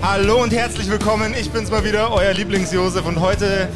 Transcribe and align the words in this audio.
Hallo 0.00 0.42
und 0.42 0.52
herzlich 0.52 0.88
willkommen. 0.88 1.34
Ich 1.34 1.50
bin's 1.50 1.70
mal 1.70 1.82
wieder, 1.82 2.12
euer 2.12 2.32
Lieblings-Josef. 2.32 3.04
Und 3.04 3.20
heute, 3.20 3.68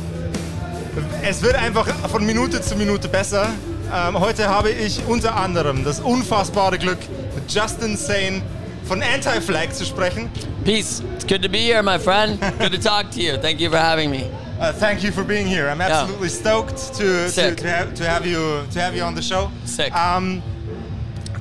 es 1.29 1.43
wird 1.43 1.57
einfach 1.57 1.87
von 2.09 2.25
Minute 2.25 2.63
zu 2.63 2.77
Minute 2.77 3.09
besser. 3.09 3.49
Ähm, 3.93 4.19
heute 4.21 4.49
habe 4.49 4.71
ich 4.71 5.05
unter 5.07 5.37
anderem 5.37 5.85
das 5.85 5.99
unfassbare 5.99 6.79
Glück, 6.79 6.99
mit 7.35 7.53
Justin 7.53 7.97
Sane 7.97 8.41
von 8.85 9.03
Anti-Flag 9.03 9.75
zu 9.75 9.85
sprechen. 9.85 10.31
Peace. 10.65 11.03
It's 11.17 11.27
good 11.27 11.43
to 11.43 11.49
be 11.49 11.59
here, 11.59 11.83
my 11.83 11.99
friend. 11.99 12.41
Good 12.61 12.73
to 12.73 12.79
talk 12.79 13.11
to 13.11 13.21
you. 13.21 13.37
Thank 13.37 13.61
you 13.61 13.69
for 13.69 13.81
having 13.81 14.11
me. 14.11 14.31
Uh, 14.61 14.73
thank 14.73 15.03
you 15.03 15.11
for 15.11 15.25
being 15.25 15.47
here. 15.47 15.69
I'm 15.69 15.81
absolutely 15.81 16.29
stoked 16.29 16.95
to 16.99 17.29
to, 17.33 17.55
to, 17.57 17.69
have, 17.69 17.95
to 17.95 18.05
have 18.05 18.25
you 18.25 18.65
to 18.73 18.81
have 18.81 18.95
you 18.95 19.03
on 19.03 19.17
the 19.17 19.23
show. 19.23 19.51
Sick. 19.65 19.93
Um, 19.93 20.41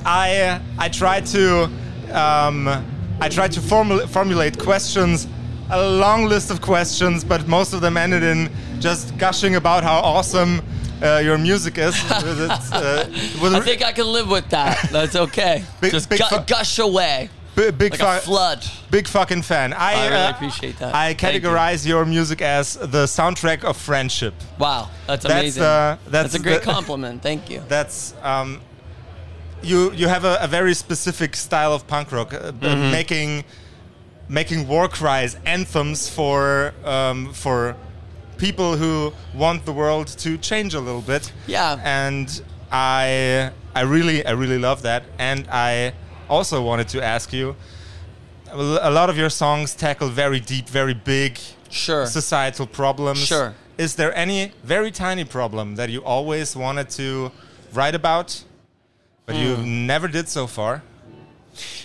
I 0.04 0.60
I 0.80 0.90
tried 0.90 1.28
to 1.28 1.70
um, 2.12 2.84
I 3.22 3.30
tried 3.30 3.52
to 3.54 3.60
formul- 3.60 4.08
formulate 4.10 4.58
questions, 4.58 5.28
a 5.70 5.90
long 5.90 6.26
list 6.26 6.50
of 6.50 6.60
questions, 6.60 7.24
but 7.24 7.48
most 7.48 7.72
of 7.74 7.80
them 7.82 7.96
ended 7.96 8.24
in 8.24 8.50
just 8.80 9.16
gushing 9.20 9.56
about 9.56 9.84
how 9.84 10.00
awesome 10.00 10.62
uh, 11.04 11.22
your 11.24 11.38
music 11.38 11.78
is. 11.78 11.96
Uh, 12.74 13.06
I 13.10 13.60
think 13.60 13.84
I 13.84 13.92
can 13.92 14.08
live 14.08 14.30
with 14.30 14.50
that. 14.50 14.90
That's 14.92 15.16
okay. 15.16 15.64
Big- 15.82 15.92
Just 15.92 16.10
big 16.10 16.20
gu- 16.20 16.26
fu- 16.38 16.44
gush 16.48 16.80
away 16.80 17.30
bi- 17.56 17.70
big 17.72 18.00
like 18.00 18.22
fu- 18.22 18.32
flood. 18.32 18.66
Big 18.90 19.08
fucking 19.08 19.42
fan. 19.44 19.74
I, 19.74 19.94
I 19.94 20.04
really 20.08 20.16
uh, 20.24 20.30
appreciate 20.32 20.80
that. 20.80 20.96
I 20.96 21.14
Thank 21.14 21.44
you. 21.44 21.50
categorize 21.50 21.86
your 21.86 22.06
music 22.06 22.42
as 22.42 22.76
the 22.76 23.06
soundtrack 23.06 23.64
of 23.64 23.78
friendship. 23.78 24.34
Wow, 24.58 24.90
that's 25.08 25.24
That's, 25.26 25.34
amazing. 25.34 25.64
uh, 25.64 25.98
that's 26.08 26.34
a 26.36 26.40
great 26.40 26.62
the- 26.64 26.72
compliment. 26.74 27.22
Thank 27.22 27.50
you. 27.50 27.62
that's 27.68 28.14
um, 28.24 28.62
you 29.64 29.92
you 29.94 30.08
have 30.08 30.26
a, 30.26 30.38
a 30.42 30.48
very 30.48 30.74
specific 30.74 31.36
style 31.36 31.74
of 31.74 31.86
punk 31.88 32.12
rock, 32.12 32.34
uh, 32.34 32.52
Mm-hmm. 32.52 32.92
making 32.92 33.44
making 34.30 34.68
war 34.68 34.88
cries 34.88 35.38
anthems 35.46 36.08
for 36.10 36.74
um, 36.86 37.34
for 37.34 37.76
people 38.38 38.78
who 38.78 39.12
want 39.36 39.66
the 39.66 39.72
world 39.74 40.08
to 40.08 40.38
change 40.38 40.74
a 40.74 40.80
little 40.80 41.02
bit. 41.02 41.32
Yeah. 41.48 41.80
and 41.84 42.42
I 42.72 43.52
I 43.76 43.82
really 43.82 44.26
I 44.26 44.32
really 44.32 44.58
love 44.60 44.82
that, 44.84 45.04
and 45.20 45.48
I 45.52 45.94
also 46.30 46.62
wanted 46.62 46.88
to 46.90 47.04
ask 47.04 47.34
you. 47.34 47.56
A 48.54 48.92
lot 48.92 49.10
of 49.10 49.18
your 49.18 49.30
songs 49.30 49.74
tackle 49.74 50.10
very 50.10 50.40
deep, 50.42 50.68
very 50.68 50.94
big 50.94 51.40
Sure. 51.70 52.06
societal 52.06 52.68
problems. 52.68 53.20
Sure. 53.26 53.54
Is 53.78 53.96
there 53.96 54.14
any 54.14 54.52
very 54.64 54.92
tiny 54.92 55.24
problem 55.24 55.76
that 55.76 55.90
you 55.90 56.04
always 56.04 56.54
wanted 56.56 56.90
to 56.98 57.32
write 57.74 57.96
about, 57.96 58.44
but 59.32 59.40
you 59.40 59.56
Hmm. 59.56 59.86
never 59.88 60.08
did 60.08 60.28
so 60.28 60.48
far? 60.48 60.82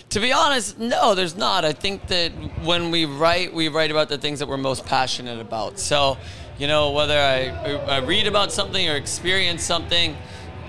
To 0.09 0.19
be 0.19 0.31
honest, 0.31 0.79
no, 0.79 1.15
there's 1.15 1.35
not. 1.35 1.65
I 1.65 1.73
think 1.73 2.07
that 2.07 2.31
when 2.63 2.91
we 2.91 3.05
write, 3.05 3.53
we 3.53 3.67
write 3.67 3.91
about 3.91 4.07
the 4.09 4.17
things 4.17 4.39
that 4.39 4.47
we're 4.47 4.57
most 4.57 4.85
passionate 4.85 5.39
about. 5.39 5.79
So, 5.79 6.17
you 6.57 6.67
know, 6.67 6.91
whether 6.91 7.17
I, 7.19 7.49
I 7.95 7.97
read 7.99 8.25
about 8.27 8.51
something 8.53 8.87
or 8.89 8.95
experience 8.95 9.63
something, 9.63 10.15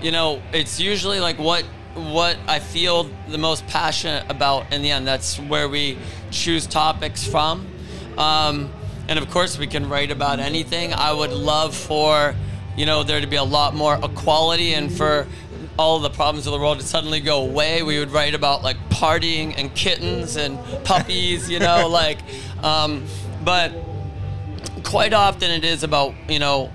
you 0.01 0.11
know, 0.11 0.41
it's 0.53 0.79
usually 0.79 1.19
like 1.19 1.37
what 1.39 1.63
what 1.95 2.37
I 2.47 2.59
feel 2.59 3.09
the 3.29 3.37
most 3.37 3.65
passionate 3.67 4.25
about 4.29 4.71
in 4.71 4.81
the 4.81 4.91
end. 4.91 5.07
That's 5.07 5.37
where 5.37 5.67
we 5.67 5.97
choose 6.31 6.67
topics 6.67 7.25
from. 7.25 7.65
Um, 8.17 8.69
and 9.07 9.17
of 9.19 9.29
course, 9.31 9.57
we 9.57 9.67
can 9.67 9.89
write 9.89 10.11
about 10.11 10.39
anything. 10.39 10.93
I 10.93 11.11
would 11.11 11.31
love 11.31 11.75
for, 11.75 12.35
you 12.77 12.85
know, 12.85 13.03
there 13.03 13.19
to 13.19 13.27
be 13.27 13.37
a 13.37 13.43
lot 13.43 13.73
more 13.73 13.95
equality 14.03 14.73
and 14.75 14.91
for 14.91 15.27
all 15.79 15.97
the 15.99 16.09
problems 16.09 16.45
of 16.45 16.51
the 16.51 16.59
world 16.59 16.77
to 16.77 16.85
suddenly 16.85 17.21
go 17.21 17.41
away. 17.41 17.81
We 17.83 17.99
would 17.99 18.11
write 18.11 18.35
about 18.35 18.63
like 18.63 18.77
partying 18.89 19.53
and 19.57 19.73
kittens 19.73 20.35
and 20.35 20.59
puppies, 20.83 21.49
you 21.49 21.59
know, 21.59 21.87
like, 21.89 22.19
um, 22.61 23.05
but 23.45 23.71
quite 24.83 25.13
often 25.13 25.49
it 25.49 25.63
is 25.63 25.83
about, 25.83 26.13
you 26.27 26.37
know, 26.37 26.69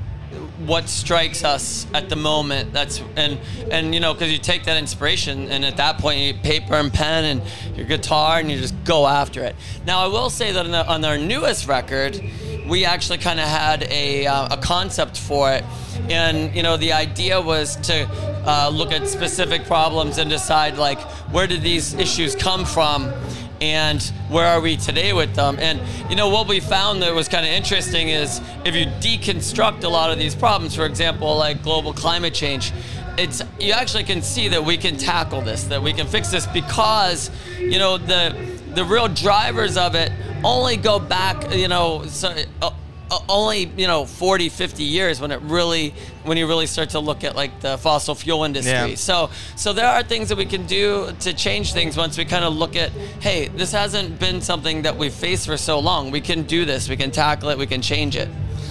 what 0.65 0.89
strikes 0.89 1.45
us 1.45 1.87
at 1.93 2.09
the 2.09 2.17
moment 2.17 2.73
that's 2.73 3.03
and 3.17 3.39
and 3.71 3.93
you 3.93 4.01
know 4.01 4.15
because 4.15 4.33
you 4.33 4.39
take 4.39 4.65
that 4.65 4.79
inspiration 4.79 5.51
and 5.51 5.65
at 5.65 5.77
that 5.77 5.99
point 5.99 6.19
you 6.21 6.33
paper 6.33 6.75
and 6.75 6.93
pen 6.93 7.25
and 7.25 7.77
your 7.77 7.87
guitar 7.87 8.39
and 8.39 8.51
you 8.51 8.59
just 8.59 8.74
go 8.85 9.07
after 9.07 9.43
it. 9.43 9.57
Now 9.87 10.05
i 10.05 10.07
will 10.07 10.31
say 10.31 10.53
that 10.53 10.65
on, 10.65 10.71
the, 10.73 10.87
on 10.87 11.05
our 11.05 11.19
newest 11.19 11.67
record 11.67 12.21
we 12.67 12.85
actually 12.85 13.19
kind 13.19 13.39
of 13.39 13.47
had 13.47 13.83
a, 13.85 14.27
uh, 14.27 14.57
a 14.57 14.57
concept 14.57 15.19
for 15.19 15.53
it. 15.53 15.65
And 16.09 16.55
you 16.55 16.63
know 16.63 16.77
the 16.77 16.93
idea 16.93 17.41
was 17.41 17.77
to 17.77 18.09
uh, 18.47 18.71
look 18.73 18.93
at 18.93 19.07
specific 19.07 19.65
problems 19.65 20.19
and 20.19 20.29
decide 20.31 20.77
like 20.77 21.01
where 21.33 21.47
did 21.47 21.63
these 21.63 21.95
issues 21.95 22.35
come 22.35 22.65
from 22.65 23.13
and 23.61 24.03
where 24.29 24.47
are 24.47 24.61
we 24.61 24.77
today 24.77 25.13
with 25.13 25.35
them? 25.35 25.57
And 25.59 25.81
you 26.11 26.17
know 26.17 26.29
what 26.29 26.49
we 26.49 26.61
found 26.61 27.03
that 27.03 27.15
was 27.15 27.29
kind 27.29 27.47
of 27.47 27.53
interesting 27.53 28.09
is 28.09 28.41
if 28.65 28.75
you 28.75 28.87
deconstruct 28.87 29.85
a 29.85 29.89
lot 29.89 30.11
of 30.11 30.19
these 30.19 30.35
problems 30.35 30.75
for 30.75 30.87
example 30.87 31.37
like 31.37 31.63
global 31.63 31.93
climate 31.93 32.35
change 32.35 32.73
it's 33.17 33.43
you 33.61 33.73
actually 33.73 34.05
can 34.05 34.23
see 34.23 34.49
that 34.49 34.65
we 34.65 34.77
can 34.77 34.97
tackle 34.97 35.41
this 35.41 35.65
that 35.65 35.81
we 35.81 35.93
can 35.93 36.07
fix 36.07 36.31
this 36.31 36.47
because 36.49 37.31
you 37.61 37.79
know 37.79 37.97
the 37.97 38.35
the 38.75 38.85
real 38.85 39.09
drivers 39.09 39.77
of 39.77 39.95
it 39.95 40.13
only 40.43 40.77
go 40.77 40.99
back 40.99 41.55
you 41.55 41.69
know 41.69 42.05
so, 42.07 42.35
uh, 42.63 42.71
uh, 43.11 43.19
only 43.29 43.71
you 43.77 43.87
know 43.87 44.07
40 44.07 44.49
50 44.49 44.83
years 44.83 45.21
when 45.21 45.31
it 45.31 45.41
really 45.43 45.95
when 46.25 46.39
you 46.39 46.47
really 46.47 46.67
start 46.67 46.91
to 46.91 47.01
look 47.01 47.23
at 47.23 47.37
like 47.37 47.61
the 47.61 47.77
fossil 47.79 48.15
fuel 48.15 48.45
industry. 48.45 48.73
Yeah. 48.73 48.95
so 48.95 49.31
so 49.57 49.73
there 49.73 49.87
are 49.87 50.03
things 50.03 50.31
that 50.31 50.39
we 50.39 50.47
can 50.47 50.67
do 50.67 51.13
to 51.21 51.35
change 51.35 51.73
things 51.75 51.97
once 51.97 52.17
we 52.17 52.25
kind 52.25 52.45
of 52.45 52.55
look 52.55 52.77
at 52.77 52.91
hey 53.21 53.49
this 53.49 53.73
hasn't 53.73 54.19
been 54.19 54.41
something 54.41 54.83
that 54.83 54.97
we've 54.97 55.13
faced 55.13 55.47
for 55.47 55.57
so 55.57 55.79
long. 55.79 56.11
We 56.11 56.21
can 56.21 56.45
do 56.45 56.65
this. 56.65 56.89
We 56.89 56.97
can 56.97 57.11
tackle 57.11 57.51
it. 57.51 57.59
We 57.59 57.67
can 57.67 57.83
change 57.83 58.17
it 58.17 58.29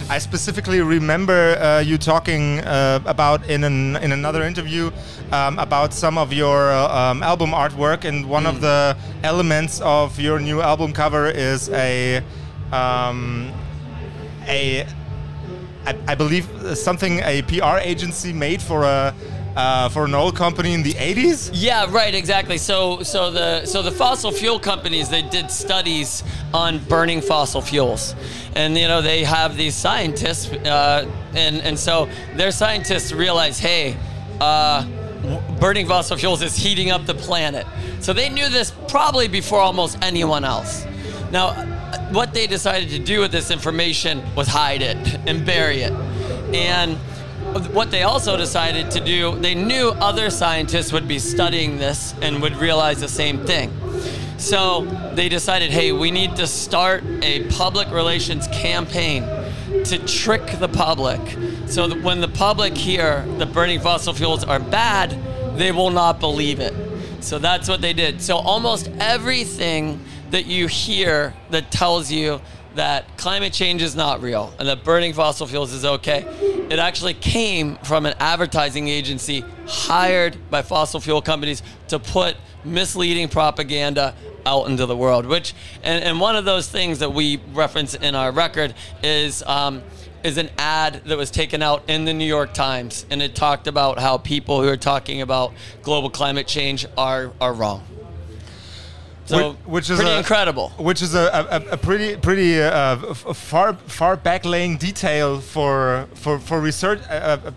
I 0.10 0.20
specifically 0.20 0.82
remember 0.82 1.58
uh, 1.58 1.80
you 1.80 1.98
talking 1.98 2.60
uh, 2.60 3.00
about 3.06 3.50
in 3.50 3.64
an, 3.64 3.96
in 3.98 4.12
another 4.12 4.44
interview 4.44 4.92
um, 5.32 5.58
about 5.58 5.94
some 5.94 6.18
of 6.18 6.32
your 6.34 6.72
uh, 6.72 7.12
um, 7.12 7.24
album 7.24 7.52
artwork, 7.52 8.04
and 8.06 8.28
one 8.28 8.44
Hmm. 8.44 8.50
of 8.50 8.62
the 8.62 8.96
elements 9.24 9.82
of 9.82 10.20
your 10.20 10.40
new 10.40 10.62
album 10.62 10.94
cover 10.94 11.28
is 11.28 11.70
a 11.70 12.22
um, 12.72 13.52
a 14.48 14.86
I, 15.86 15.96
I 16.08 16.16
believe 16.16 16.50
uh, 16.64 16.76
something 16.76 17.20
a 17.20 17.42
PR 17.44 17.78
agency 17.82 18.34
made 18.34 18.62
for 18.62 18.84
a 18.84 19.14
uh, 19.56 19.90
for 19.90 20.06
an 20.06 20.16
old 20.16 20.36
company 20.36 20.74
in 20.74 20.84
the 20.84 20.94
80s. 20.94 21.52
Yeah, 21.54 21.86
right, 21.90 22.14
exactly. 22.14 22.58
So, 22.58 23.04
so 23.04 23.32
the 23.32 23.66
so 23.66 23.82
the 23.82 23.92
fossil 23.92 24.32
fuel 24.32 24.60
companies 24.60 25.10
they 25.10 25.22
did 25.22 25.52
studies 25.52 26.24
on 26.54 26.80
burning 26.86 27.22
fossil 27.22 27.62
fuels, 27.62 28.16
and 28.56 28.78
you 28.78 28.88
know 28.88 29.02
they 29.02 29.24
have 29.24 29.56
these 29.58 29.76
scientists, 29.76 30.52
uh, 30.52 31.10
and 31.36 31.62
and 31.62 31.78
so 31.78 32.10
their 32.36 32.52
scientists 32.52 33.12
realize, 33.12 33.60
hey, 33.60 33.96
uh, 34.40 34.86
burning 35.60 35.88
fossil 35.88 36.18
fuels 36.18 36.42
is 36.42 36.56
heating 36.56 36.92
up 36.92 37.06
the 37.06 37.16
planet. 37.16 37.66
So 38.00 38.14
they 38.14 38.30
knew 38.30 38.50
this 38.50 38.72
probably 38.88 39.28
before 39.28 39.60
almost 39.60 39.98
anyone 40.02 40.44
else. 40.44 40.86
Now, 41.32 41.54
what 42.12 42.34
they 42.34 42.48
decided 42.48 42.90
to 42.90 43.00
do 43.00 43.22
with 43.22 43.32
this 43.32 43.50
information 43.50 44.22
was 44.36 44.48
hide 44.48 44.82
it 44.82 44.98
and 45.26 45.46
bury 45.46 45.82
it, 45.82 45.94
and 46.54 46.98
what 47.72 47.92
they 47.92 48.04
also 48.04 48.38
decided 48.38 48.92
to 48.92 49.00
do, 49.00 49.36
they 49.40 49.56
knew 49.56 49.90
other 49.90 50.30
scientists 50.30 50.92
would 50.92 51.08
be 51.08 51.20
studying 51.20 51.78
this 51.78 52.14
and 52.22 52.42
would 52.42 52.56
realize 52.56 53.00
the 53.00 53.08
same 53.08 53.46
thing. 53.46 53.72
So 54.38 54.86
they 55.14 55.30
decided, 55.30 55.72
hey, 55.72 55.92
we 55.92 56.12
need 56.12 56.36
to 56.38 56.48
start 56.48 57.04
a 57.22 57.48
public 57.50 57.90
relations 57.92 58.48
campaign 58.48 59.24
to 59.86 59.98
trick 60.06 60.60
the 60.60 60.68
public 60.68 61.22
so 61.68 61.88
that 61.88 62.02
when 62.04 62.22
the 62.22 62.28
public 62.28 62.76
hear 62.76 63.26
that 63.38 63.54
burning 63.54 63.80
fossil 63.80 64.14
fuels 64.14 64.44
are 64.44 64.60
bad, 64.60 65.18
they 65.58 65.72
will 65.72 65.92
not 65.92 66.20
believe 66.20 66.60
it. 66.60 66.74
So 67.22 67.40
that's 67.40 67.70
what 67.70 67.82
they 67.82 67.94
did. 67.94 68.22
So 68.22 68.38
almost 68.38 68.90
everything 69.00 70.04
that 70.32 70.46
you 70.46 70.68
hear 70.68 71.34
that 71.52 71.72
tells 71.72 72.12
you 72.12 72.42
that 72.76 73.18
climate 73.18 73.54
change 73.54 73.82
is 73.82 73.96
not 73.96 74.22
real 74.22 74.54
and 74.60 74.68
that 74.68 74.84
burning 74.84 75.14
fossil 75.14 75.48
fuels 75.48 75.74
is 75.74 75.86
okay. 75.86 76.26
It 76.70 76.80
actually 76.80 77.14
came 77.14 77.76
from 77.78 78.06
an 78.06 78.16
advertising 78.20 78.88
agency 78.88 79.44
hired 79.68 80.38
by 80.50 80.62
fossil 80.62 81.00
fuel 81.00 81.22
companies 81.22 81.62
to 81.90 82.00
put 82.00 82.36
misleading 82.64 83.30
propaganda 83.30 84.16
out 84.46 84.70
into 84.70 84.86
the 84.86 84.98
world. 84.98 85.26
Which 85.26 85.54
and, 85.84 86.04
and 86.04 86.20
one 86.20 86.36
of 86.36 86.46
those 86.46 86.68
things 86.68 87.00
that 87.00 87.14
we 87.14 87.38
reference 87.54 87.94
in 87.94 88.16
our 88.16 88.32
record 88.32 88.74
is. 89.02 89.44
Um, 89.44 89.84
is 90.24 90.38
an 90.38 90.50
ad 90.58 91.02
that 91.04 91.18
was 91.18 91.30
taken 91.30 91.62
out 91.62 91.84
in 91.90 92.06
the 92.06 92.14
New 92.14 92.26
York 92.26 92.54
Times, 92.54 93.06
and 93.10 93.22
it 93.22 93.36
talked 93.36 93.68
about 93.68 94.00
how 94.00 94.18
people 94.18 94.62
who 94.62 94.70
are 94.70 94.78
talking 94.78 95.22
about 95.22 95.52
global 95.82 96.10
climate 96.10 96.48
change 96.48 96.86
are 96.98 97.34
are 97.42 97.54
wrong. 97.54 97.84
So, 99.26 99.38
Which- 99.52 99.58
which 99.66 99.90
is 99.90 99.98
pretty 100.00 100.12
a- 100.12 100.18
incredible. 100.18 100.70
Which 100.78 101.02
is 101.02 101.16
a, 101.16 101.48
a, 101.50 101.74
a 101.74 101.78
pretty 101.78 102.18
pretty 102.18 102.62
uh, 102.62 102.98
far 103.34 103.74
far 103.88 104.18
back 104.18 104.44
laying 104.46 104.78
detail 104.78 105.40
for 105.40 106.08
for 106.16 106.40
for 106.40 106.60
research. 106.60 107.00
Uh, 107.10 107.38
uh, 107.46 107.52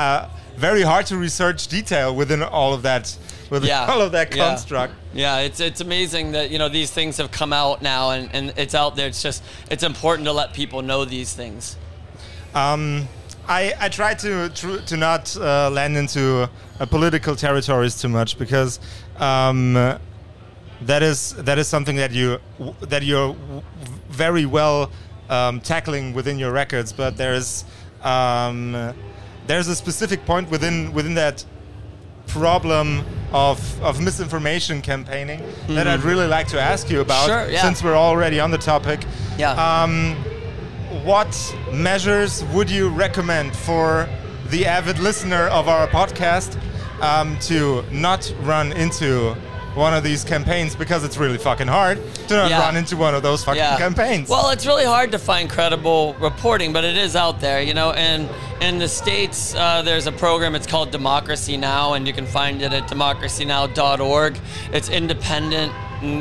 uh, 0.00 0.28
very 0.56 0.82
hard 0.82 1.06
to 1.06 1.16
research 1.16 1.68
detail 1.68 2.14
within 2.14 2.42
all 2.42 2.74
of 2.74 2.82
that 2.82 3.16
Yeah. 3.50 3.86
all 3.86 4.00
of 4.02 4.12
that 4.12 4.34
Yeah. 4.34 4.48
construct. 4.48 4.92
Yeah, 5.14 5.38
it's 5.38 5.58
it's 5.60 5.80
amazing 5.80 6.32
that 6.32 6.50
you 6.50 6.58
know 6.58 6.68
these 6.68 6.90
things 6.90 7.16
have 7.16 7.30
come 7.30 7.52
out 7.52 7.80
now 7.80 8.10
and, 8.10 8.28
and 8.34 8.52
it's 8.56 8.74
out 8.74 8.94
there. 8.96 9.06
It's 9.08 9.22
just 9.22 9.42
it's 9.70 9.82
important 9.82 10.26
to 10.26 10.32
let 10.32 10.52
people 10.52 10.82
know 10.82 11.04
these 11.06 11.32
things. 11.32 11.76
Um, 12.54 13.08
I, 13.48 13.72
I 13.80 13.88
try 13.88 14.14
to 14.14 14.48
tr- 14.50 14.82
to 14.86 14.96
not 14.96 15.36
uh, 15.36 15.70
land 15.70 15.96
into 15.96 16.48
uh, 16.80 16.86
political 16.86 17.36
territories 17.36 18.00
too 18.00 18.08
much 18.08 18.38
because 18.38 18.80
um, 19.18 19.76
that 20.86 21.02
is 21.02 21.34
that 21.44 21.58
is 21.58 21.68
something 21.68 21.96
that 21.96 22.12
you 22.12 22.38
that 22.80 23.02
you're 23.02 23.36
very 24.08 24.46
well 24.46 24.90
um, 25.28 25.60
tackling 25.60 26.14
within 26.14 26.38
your 26.38 26.52
records. 26.52 26.92
But 26.92 27.16
there's 27.16 27.64
um, 28.02 28.94
there's 29.46 29.68
a 29.68 29.76
specific 29.76 30.24
point 30.24 30.50
within 30.50 30.92
within 30.92 31.14
that 31.14 31.44
problem 32.26 33.04
of, 33.32 33.82
of 33.82 34.00
misinformation 34.00 34.80
campaigning 34.80 35.42
that 35.68 35.86
I'd 35.86 36.02
really 36.02 36.26
like 36.26 36.48
to 36.48 36.60
ask 36.60 36.90
you 36.90 37.00
about 37.00 37.28
Mm-hmm. 37.28 37.44
Sure, 37.44 37.52
yeah. 37.52 37.62
since 37.62 37.82
we're 37.82 37.96
already 37.96 38.40
on 38.40 38.50
the 38.50 38.58
topic. 38.58 39.04
Yeah. 39.38 39.52
Um, 39.52 40.16
what 41.04 41.56
measures 41.72 42.44
would 42.54 42.70
you 42.70 42.88
recommend 42.88 43.54
for 43.54 44.08
the 44.48 44.66
avid 44.66 44.98
listener 44.98 45.48
of 45.48 45.68
our 45.68 45.86
podcast 45.88 46.58
um, 47.02 47.38
to 47.40 47.82
not 47.90 48.32
run 48.42 48.72
into 48.72 49.36
one 49.74 49.92
of 49.92 50.04
these 50.04 50.22
campaigns 50.24 50.74
because 50.76 51.02
it's 51.04 51.16
really 51.16 51.38
fucking 51.38 51.66
hard 51.66 51.98
to 52.28 52.34
not 52.36 52.50
Yeah. 52.50 52.60
run 52.60 52.76
into 52.76 52.96
one 52.96 53.14
of 53.14 53.22
those 53.22 53.42
fucking 53.44 53.60
campaigns. 53.76 54.28
Well, 54.28 54.50
it's 54.50 54.66
really 54.66 54.84
hard 54.84 55.10
to 55.12 55.18
find 55.18 55.50
credible 55.50 56.14
reporting, 56.20 56.72
but 56.72 56.84
it 56.84 56.96
is 56.96 57.16
out 57.16 57.40
there, 57.40 57.60
you 57.60 57.74
know. 57.74 57.90
And 57.92 58.28
in 58.60 58.78
the 58.78 58.88
states, 58.88 59.54
uh, 59.56 59.82
there's 59.82 60.06
a 60.06 60.12
program. 60.12 60.54
It's 60.54 60.66
called 60.66 60.90
Democracy 60.92 61.56
Now, 61.56 61.94
and 61.94 62.06
you 62.06 62.12
can 62.12 62.26
find 62.26 62.62
it 62.62 62.72
at 62.72 62.88
democracynow.org. 62.88 64.38
It's 64.72 64.88
independent 64.88 65.72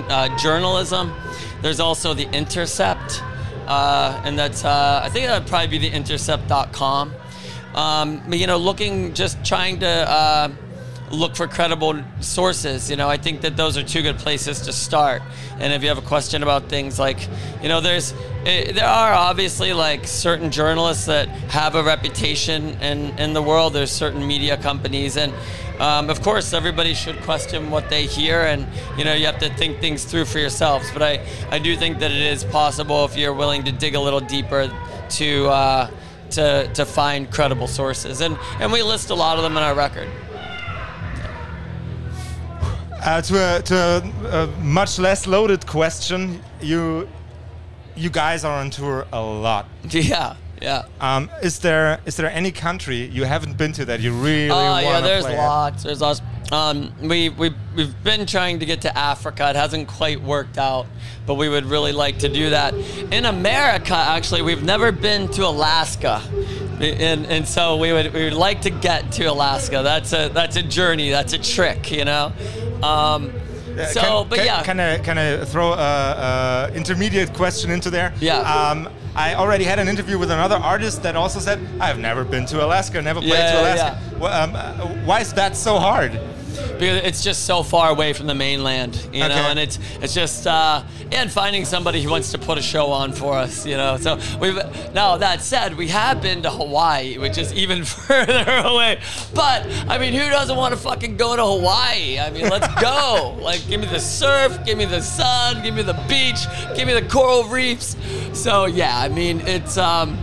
uh, 0.09 0.35
journalism. 0.37 1.13
There's 1.61 1.79
also 1.79 2.13
the 2.13 2.27
Intercept, 2.31 3.21
uh, 3.67 4.19
and 4.25 4.37
that's 4.37 4.65
uh, 4.65 5.01
I 5.03 5.09
think 5.09 5.27
that 5.27 5.39
would 5.39 5.47
probably 5.47 5.67
be 5.67 5.77
the 5.77 5.89
Intercept.com. 5.95 7.13
Um, 7.75 8.21
but, 8.27 8.37
you 8.37 8.45
know, 8.47 8.57
looking 8.57 9.13
just 9.13 9.43
trying 9.45 9.79
to. 9.81 10.51
Look 11.11 11.35
for 11.35 11.47
credible 11.47 12.01
sources. 12.21 12.89
You 12.89 12.95
know, 12.95 13.07
I 13.07 13.17
think 13.17 13.41
that 13.41 13.55
those 13.55 13.77
are 13.77 13.83
two 13.83 14.01
good 14.01 14.17
places 14.17 14.61
to 14.61 14.73
start. 14.73 15.21
And 15.59 15.71
if 15.73 15.83
you 15.83 15.89
have 15.89 15.97
a 15.97 16.07
question 16.07 16.43
about 16.43 16.69
things 16.69 16.97
like, 16.97 17.27
you 17.61 17.69
know, 17.69 17.81
there's 17.81 18.13
eh, 18.45 18.71
there 18.71 18.87
are 18.87 19.13
obviously 19.13 19.73
like 19.73 20.07
certain 20.07 20.49
journalists 20.51 21.05
that 21.05 21.27
have 21.49 21.75
a 21.75 21.83
reputation 21.83 22.69
in 22.81 23.17
in 23.19 23.33
the 23.33 23.41
world. 23.41 23.73
There's 23.73 23.91
certain 23.91 24.25
media 24.25 24.57
companies 24.57 25.17
and. 25.17 25.33
Um, 25.79 26.11
of 26.11 26.21
course, 26.21 26.53
everybody 26.53 26.93
should 26.93 27.19
question 27.23 27.71
what 27.71 27.89
they 27.89 28.05
hear, 28.05 28.41
and 28.41 28.67
you 28.95 29.03
know 29.03 29.13
you 29.15 29.25
have 29.25 29.39
to 29.39 29.49
think 29.55 29.79
things 29.81 30.05
through 30.05 30.25
for 30.25 30.37
yourselves. 30.37 30.89
But 30.93 31.01
I, 31.01 31.25
I 31.49 31.57
do 31.57 31.75
think 31.75 31.97
that 31.97 32.11
it 32.11 32.21
is 32.21 32.43
possible 32.43 33.05
if 33.05 33.17
you're 33.17 33.33
willing 33.33 33.63
to 33.63 33.71
dig 33.71 33.95
a 33.95 33.99
little 33.99 34.19
deeper 34.19 34.71
to 35.09 35.47
uh, 35.47 35.89
to 36.31 36.71
to 36.73 36.85
find 36.85 37.29
credible 37.31 37.67
sources, 37.67 38.21
and 38.21 38.37
and 38.59 38.71
we 38.71 38.83
list 38.83 39.09
a 39.09 39.15
lot 39.15 39.37
of 39.37 39.43
them 39.43 39.57
in 39.57 39.63
our 39.63 39.73
record. 39.73 40.07
Uh, 43.05 43.21
to 43.21 43.35
a, 43.57 43.61
to 43.63 43.75
a, 43.75 44.43
a 44.43 44.47
much 44.61 44.97
less 44.97 45.27
loaded 45.27 45.65
question, 45.67 46.41
you 46.61 47.07
you 47.95 48.09
guys 48.09 48.43
are 48.45 48.59
on 48.59 48.69
tour 48.69 49.05
a 49.11 49.21
lot. 49.21 49.67
Yeah, 49.89 50.35
yeah. 50.61 50.83
Um, 51.01 51.29
is 51.41 51.59
there 51.59 51.99
is 52.05 52.15
there 52.15 52.29
any 52.31 52.51
country 52.51 53.05
you 53.07 53.25
haven't 53.25 53.57
been 53.57 53.73
to 53.73 53.85
that 53.85 53.99
you 53.99 54.13
really 54.13 54.49
Oh 54.49 54.55
want 54.55 54.79
to 54.85 54.89
yeah, 54.89 55.01
there's 55.01 55.25
play 55.25 55.35
at? 55.37 55.47
lots. 55.47 55.83
There's 55.83 55.99
lots. 56.01 56.21
Um, 56.51 56.93
we 57.01 57.29
we 57.29 57.51
we've 57.75 58.03
been 58.03 58.25
trying 58.25 58.59
to 58.59 58.65
get 58.65 58.81
to 58.81 58.97
Africa. 58.97 59.49
It 59.49 59.55
hasn't 59.57 59.87
quite 59.89 60.21
worked 60.21 60.57
out, 60.57 60.85
but 61.25 61.33
we 61.35 61.49
would 61.49 61.65
really 61.65 61.91
like 61.91 62.19
to 62.19 62.29
do 62.29 62.51
that. 62.51 62.73
In 63.11 63.25
America, 63.25 63.95
actually, 63.95 64.43
we've 64.43 64.63
never 64.63 64.91
been 64.93 65.27
to 65.29 65.45
Alaska, 65.47 66.21
and 66.79 67.25
and 67.25 67.45
so 67.47 67.75
we 67.77 67.91
would 67.91 68.13
we 68.13 68.23
would 68.25 68.33
like 68.33 68.61
to 68.61 68.69
get 68.69 69.11
to 69.13 69.25
Alaska. 69.25 69.81
That's 69.83 70.13
a 70.13 70.29
that's 70.29 70.55
a 70.55 70.63
journey. 70.63 71.09
That's 71.09 71.33
a 71.33 71.39
trick, 71.39 71.91
you 71.91 72.05
know. 72.05 72.31
Um, 72.83 73.31
so, 73.87 74.01
can, 74.01 74.29
but 74.29 74.35
can, 74.37 74.45
yeah, 74.45 74.63
can 74.63 74.79
I 74.79 74.97
can 74.99 75.17
I 75.17 75.45
throw 75.45 75.73
a, 75.73 75.75
a 75.75 76.71
intermediate 76.75 77.33
question 77.33 77.71
into 77.71 77.89
there? 77.89 78.13
Yeah. 78.19 78.39
Um, 78.39 78.89
I 79.15 79.35
already 79.35 79.63
had 79.63 79.79
an 79.79 79.87
interview 79.87 80.17
with 80.17 80.31
another 80.31 80.55
artist 80.55 81.03
that 81.03 81.15
also 81.15 81.39
said 81.39 81.59
I've 81.79 81.99
never 81.99 82.23
been 82.23 82.45
to 82.47 82.65
Alaska, 82.65 83.01
never 83.01 83.19
played 83.19 83.31
Yeah, 83.33 83.51
to 83.51 83.57
yeah, 83.57 83.73
Alaska. 83.75 84.17
Well, 84.19 84.43
um, 84.43 84.55
uh, 84.55 85.05
why 85.05 85.21
is 85.21 85.33
that 85.33 85.55
so 85.55 85.77
hard? 85.77 86.19
Because 86.83 87.03
it's 87.07 87.23
just 87.23 87.45
so 87.45 87.63
far 87.63 87.89
away 87.89 88.13
from 88.13 88.27
the 88.27 88.35
mainland, 88.35 88.95
you 89.13 89.19
know, 89.19 89.25
Okay. 89.25 89.39
and 89.51 89.59
it's 89.59 89.79
it's 90.01 90.13
just 90.13 90.45
uh, 90.47 90.83
and 91.11 91.31
finding 91.31 91.65
somebody 91.65 92.01
who 92.01 92.09
wants 92.09 92.31
to 92.31 92.37
put 92.37 92.57
a 92.57 92.61
show 92.61 92.87
on 92.87 93.13
for 93.13 93.33
us, 93.33 93.65
you 93.65 93.77
know. 93.77 93.97
So 93.97 94.19
we've 94.39 94.55
now 94.93 95.17
that 95.17 95.41
said, 95.41 95.75
we 95.77 95.87
have 95.89 96.21
been 96.21 96.41
to 96.43 96.49
Hawaii, 96.51 97.17
which 97.17 97.37
is 97.37 97.53
even 97.53 97.83
further 98.07 98.45
away. 98.65 98.99
But 99.33 99.65
I 99.87 99.97
mean, 99.97 100.13
who 100.13 100.29
doesn't 100.29 100.55
want 100.57 100.73
to 100.73 100.79
fucking 100.79 101.17
go 101.17 101.35
to 101.35 101.43
Hawaii? 101.45 102.19
I 102.19 102.29
mean, 102.31 102.49
let's 102.49 102.67
go. 102.81 103.37
like, 103.41 103.65
give 103.67 103.79
me 103.79 103.87
the 103.87 103.99
surf, 103.99 104.65
give 104.65 104.77
me 104.77 104.85
the 104.85 105.01
sun, 105.01 105.61
give 105.63 105.75
me 105.75 105.83
the 105.83 105.93
beach, 106.09 106.45
give 106.75 106.87
me 106.87 106.93
the 106.93 107.07
coral 107.07 107.43
reefs. 107.45 107.95
So 108.33 108.65
yeah, 108.65 108.97
I 108.99 109.07
mean, 109.09 109.41
it's 109.41 109.77
um. 109.77 110.17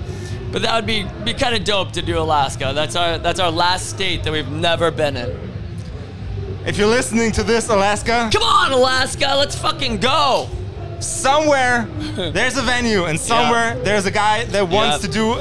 But 0.53 0.63
that 0.63 0.75
would 0.75 0.87
be, 0.87 1.07
be 1.25 1.33
kind 1.33 1.55
of 1.55 1.63
dope 1.63 1.93
to 1.93 2.03
do 2.03 2.19
Alaska. 2.19 2.73
That's 2.75 2.97
our 2.97 3.19
that's 3.19 3.39
our 3.39 3.53
last 3.53 3.89
state 3.89 4.25
that 4.25 4.33
we've 4.33 4.51
never 4.51 4.91
been 4.91 5.17
in. 5.17 5.50
If 6.67 6.77
you're 6.77 6.87
listening 6.89 7.33
to 7.33 7.43
this, 7.43 7.69
Alaska, 7.69 8.29
Come 8.33 8.43
on, 8.43 8.73
Alaska, 8.73 9.35
let's 9.37 9.57
fucking 9.57 9.99
go. 9.99 10.49
somewhere 11.01 11.85
there's 12.33 12.57
a 12.59 12.63
venue, 12.63 13.05
and 13.07 13.19
somewhere 13.19 13.77
there's 13.83 14.07
a 14.07 14.11
guy 14.11 14.45
that 14.45 14.69
wants 14.69 15.03
Yeah. 15.03 15.07
to 15.07 15.13
do 15.13 15.33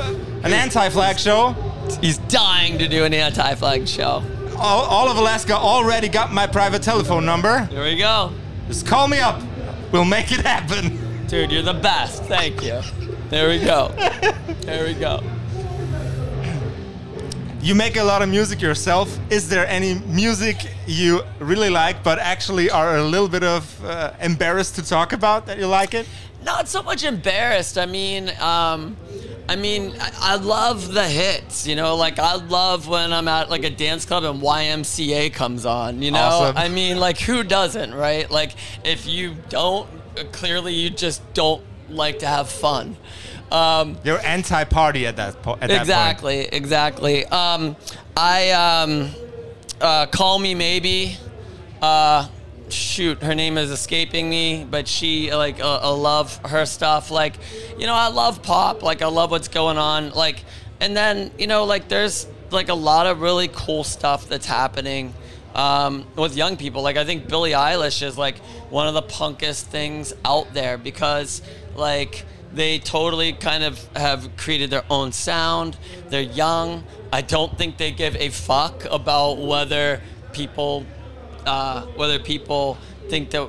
an 0.44 0.54
anti-flag 0.54 1.20
show. 1.20 1.56
He's 2.02 2.18
dying 2.30 2.78
to 2.78 2.88
do 2.88 3.04
an 3.04 3.14
anti-flag 3.14 3.88
show. 3.88 4.24
All, 4.58 4.84
all 4.86 5.10
of 5.10 5.18
Alaska 5.18 5.54
already 5.54 6.08
got 6.08 6.32
my 6.32 6.48
private 6.48 6.82
telephone 6.84 7.26
number. 7.26 7.68
There 7.72 7.84
we 7.84 7.98
go. 7.98 8.32
Just 8.68 8.86
call 8.88 9.08
me 9.08 9.20
up. 9.20 9.42
We'll 9.92 10.06
make 10.06 10.32
it 10.32 10.42
happen. 10.46 11.26
Dude, 11.28 11.52
you're 11.52 11.64
the 11.64 11.74
best. 11.74 12.24
Thank 12.24 12.64
you. 12.64 12.82
There 13.30 13.50
we 13.50 13.60
go. 13.60 13.94
There 14.62 14.86
we 14.86 14.94
go. 14.94 15.24
You 17.62 17.76
make 17.76 17.98
a 17.98 18.04
lot 18.04 18.22
of 18.22 18.30
music 18.30 18.62
yourself. 18.62 19.20
Is 19.30 19.50
there 19.50 19.68
any 19.68 19.96
music 20.06 20.66
you 20.88 21.24
really 21.40 21.70
like, 21.70 22.04
but 22.04 22.18
actually 22.18 22.70
are 22.70 22.96
a 22.96 23.04
little 23.04 23.28
bit 23.28 23.44
of 23.44 23.84
uh, 23.84 24.14
embarrassed 24.22 24.76
to 24.76 24.82
talk 24.86 25.12
about 25.12 25.46
that 25.48 25.60
you 25.60 25.68
like 25.68 25.94
it? 25.94 26.08
Not 26.46 26.70
so 26.70 26.82
much 26.82 27.04
embarrassed. 27.04 27.78
I 27.78 27.86
mean, 27.86 28.30
um, 28.40 28.96
I 29.50 29.58
mean, 29.58 29.94
I, 30.00 30.12
I 30.22 30.36
love 30.36 30.94
the 30.94 31.04
hits. 31.04 31.68
You 31.68 31.76
know, 31.76 31.98
like 31.98 32.18
I 32.18 32.36
love 32.36 32.88
when 32.88 33.12
I'm 33.12 33.28
at 33.28 33.50
like 33.50 33.66
a 33.66 33.70
dance 33.70 34.06
club 34.06 34.24
and 34.24 34.42
YMCA 34.42 35.34
comes 35.34 35.66
on. 35.66 36.02
You 36.02 36.12
know, 36.12 36.20
Awesome. 36.20 36.58
I 36.58 36.70
mean, 36.70 36.98
like 36.98 37.20
who 37.20 37.44
doesn't, 37.44 37.94
right? 37.94 38.32
Like 38.32 38.54
if 38.86 39.06
you 39.06 39.36
don't, 39.50 39.90
clearly 40.32 40.76
you 40.76 40.90
just 40.90 41.34
don't 41.34 41.64
like 41.90 42.20
to 42.20 42.28
have 42.28 42.50
fun. 42.50 42.96
Um, 43.52 43.98
You're 44.04 44.24
anti-party 44.24 45.08
at 45.08 45.16
that 45.16 45.42
po- 45.42 45.58
at 45.60 45.72
exactly, 45.72 46.42
exactly. 46.42 47.26
Um, 47.26 47.76
I 48.16 48.52
um, 48.52 49.12
uh, 49.82 50.06
call 50.08 50.40
me 50.40 50.56
maybe. 50.56 51.18
Uh, 51.82 52.28
shoot, 52.70 53.24
her 53.24 53.34
name 53.34 53.58
is 53.58 53.72
escaping 53.72 54.30
me, 54.30 54.66
but 54.70 54.88
she 54.88 55.34
like 55.34 55.60
uh, 55.60 55.80
I 55.82 55.90
love 55.90 56.38
her 56.46 56.66
stuff. 56.66 57.10
Like, 57.12 57.36
you 57.78 57.86
know, 57.88 57.96
I 57.96 58.10
love 58.10 58.44
pop. 58.44 58.84
Like, 58.84 59.02
I 59.02 59.08
love 59.08 59.32
what's 59.32 59.48
going 59.48 59.78
on. 59.78 60.12
Like, 60.12 60.44
and 60.80 60.96
then 60.96 61.32
you 61.38 61.48
know, 61.48 61.66
like 61.66 61.88
there's 61.88 62.28
like 62.52 62.70
a 62.70 62.76
lot 62.76 63.08
of 63.08 63.22
really 63.22 63.50
cool 63.52 63.84
stuff 63.84 64.28
that's 64.28 64.46
happening. 64.46 65.14
Um, 65.56 66.06
with 66.16 66.38
young 66.38 66.58
people, 66.58 66.84
like 66.84 66.96
I 66.96 67.06
think 67.06 67.28
Billie 67.28 67.52
Eilish 67.52 68.04
is 68.04 68.18
like 68.18 68.38
one 68.70 68.88
of 68.88 68.94
the 68.94 69.02
punkest 69.02 69.64
things 69.64 70.14
out 70.24 70.54
there 70.54 70.78
because 70.78 71.42
like 71.76 72.24
they 72.54 72.80
totally 72.80 73.34
kind 73.34 73.64
of 73.64 73.84
have 73.96 74.36
created 74.38 74.70
their 74.70 74.86
own 74.90 75.12
sound. 75.12 75.78
They're 76.10 76.22
young. 76.22 76.84
I 77.12 77.22
don't 77.22 77.58
think 77.58 77.78
they 77.78 77.92
give 77.92 78.16
a 78.16 78.30
fuck 78.30 78.86
about 78.86 79.38
whether 79.38 80.02
people 80.34 80.86
uh, 81.46 81.82
whether 81.96 82.20
people 82.20 82.78
think 83.08 83.32
that 83.32 83.46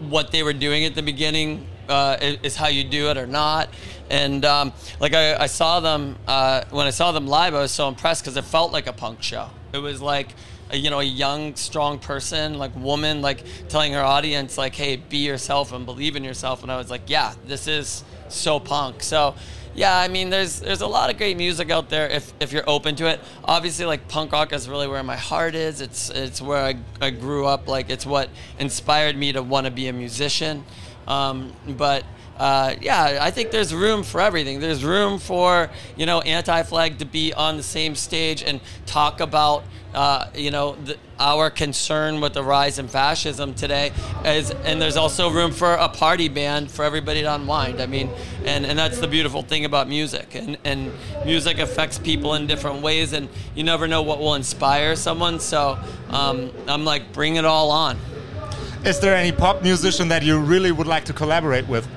what 0.00 0.30
they 0.30 0.42
were 0.42 0.52
doing 0.52 0.84
at 0.84 0.94
the 0.94 1.02
beginning 1.02 1.66
uh, 1.88 2.16
is, 2.20 2.56
how 2.56 2.68
you 2.68 2.84
do 2.84 3.10
it 3.10 3.18
or 3.18 3.26
not. 3.26 3.68
And 4.08 4.44
um, 4.44 4.72
like 5.00 5.14
I, 5.14 5.36
I 5.36 5.46
saw 5.46 5.80
them 5.80 6.16
uh, 6.26 6.64
when 6.70 6.86
I 6.86 6.90
saw 6.90 7.12
them 7.12 7.26
live, 7.26 7.54
I 7.54 7.60
was 7.60 7.72
so 7.72 7.88
impressed 7.88 8.22
because 8.22 8.36
it 8.36 8.44
felt 8.44 8.72
like 8.72 8.86
a 8.86 8.92
punk 8.92 9.22
show. 9.22 9.50
It 9.72 9.78
was 9.78 10.00
like 10.00 10.28
you 10.74 10.90
know 10.90 11.00
a 11.00 11.04
young, 11.04 11.54
strong 11.56 11.98
person, 11.98 12.58
like 12.58 12.74
woman, 12.76 13.22
like 13.22 13.44
telling 13.68 13.92
her 13.92 14.02
audience 14.02 14.58
like, 14.58 14.74
"Hey, 14.74 14.96
be 14.96 15.18
yourself 15.18 15.72
and 15.72 15.86
believe 15.86 16.16
in 16.16 16.24
yourself." 16.24 16.62
And 16.62 16.70
I 16.70 16.76
was 16.76 16.90
like, 16.90 17.02
"Yeah, 17.08 17.34
this 17.46 17.66
is 17.66 18.04
so 18.28 18.60
punk." 18.60 19.02
So 19.02 19.34
yeah, 19.74 19.98
I 19.98 20.08
mean, 20.08 20.30
there's 20.30 20.60
there's 20.60 20.82
a 20.82 20.86
lot 20.86 21.10
of 21.10 21.16
great 21.16 21.36
music 21.36 21.70
out 21.70 21.88
there 21.88 22.08
if, 22.08 22.32
if 22.40 22.52
you're 22.52 22.68
open 22.68 22.94
to 22.96 23.08
it. 23.08 23.20
Obviously, 23.44 23.86
like 23.86 24.06
punk 24.08 24.32
rock 24.32 24.52
is 24.52 24.68
really 24.68 24.86
where 24.86 25.02
my 25.02 25.16
heart 25.16 25.54
is. 25.54 25.80
It's 25.80 26.10
it's 26.10 26.40
where 26.40 26.64
I, 26.64 26.76
I 27.00 27.10
grew 27.10 27.46
up. 27.46 27.66
Like 27.66 27.90
it's 27.90 28.06
what 28.06 28.30
inspired 28.58 29.16
me 29.16 29.32
to 29.32 29.42
want 29.42 29.66
to 29.66 29.72
be 29.72 29.88
a 29.88 29.92
musician. 29.92 30.64
Um, 31.08 31.52
but 31.66 32.04
uh, 32.36 32.74
yeah, 32.80 33.18
I 33.20 33.30
think 33.30 33.50
there's 33.50 33.74
room 33.74 34.02
for 34.02 34.20
everything. 34.20 34.60
There's 34.60 34.84
room 34.84 35.18
for 35.18 35.70
you 35.96 36.06
know 36.06 36.20
anti-flag 36.20 36.98
to 36.98 37.04
be 37.04 37.32
on 37.32 37.56
the 37.56 37.62
same 37.62 37.94
stage 37.94 38.42
and 38.42 38.60
talk 38.86 39.20
about 39.20 39.64
uh, 39.94 40.28
you 40.34 40.50
know 40.50 40.74
the, 40.84 40.96
our 41.18 41.48
concern 41.48 42.20
with 42.20 42.34
the 42.34 42.42
rise 42.42 42.80
in 42.80 42.88
fascism 42.88 43.54
today. 43.54 43.92
And 44.24 44.82
there's 44.82 44.96
also 44.96 45.30
room 45.30 45.52
for 45.52 45.74
a 45.74 45.88
party 45.88 46.28
band 46.28 46.70
for 46.70 46.84
everybody 46.84 47.22
to 47.22 47.34
unwind. 47.34 47.80
I 47.80 47.86
mean, 47.86 48.10
and, 48.44 48.66
and 48.66 48.76
that's 48.76 48.98
the 48.98 49.06
beautiful 49.06 49.42
thing 49.42 49.64
about 49.64 49.88
music. 49.88 50.34
And, 50.34 50.58
and 50.64 50.92
music 51.24 51.58
affects 51.60 51.98
people 51.98 52.34
in 52.34 52.48
different 52.48 52.82
ways, 52.82 53.12
and 53.12 53.28
you 53.54 53.62
never 53.62 53.86
know 53.86 54.02
what 54.02 54.18
will 54.18 54.34
inspire 54.34 54.96
someone. 54.96 55.38
So 55.38 55.78
um, 56.10 56.50
I'm 56.66 56.84
like, 56.84 57.12
bring 57.12 57.36
it 57.36 57.44
all 57.44 57.70
on. 57.70 57.96
Is 58.84 58.98
there 58.98 59.14
any 59.14 59.32
pop 59.32 59.62
musician 59.62 60.08
that 60.08 60.22
you 60.22 60.38
really 60.38 60.72
would 60.72 60.88
like 60.88 61.04
to 61.04 61.12
collaborate 61.12 61.68
with? 61.68 61.88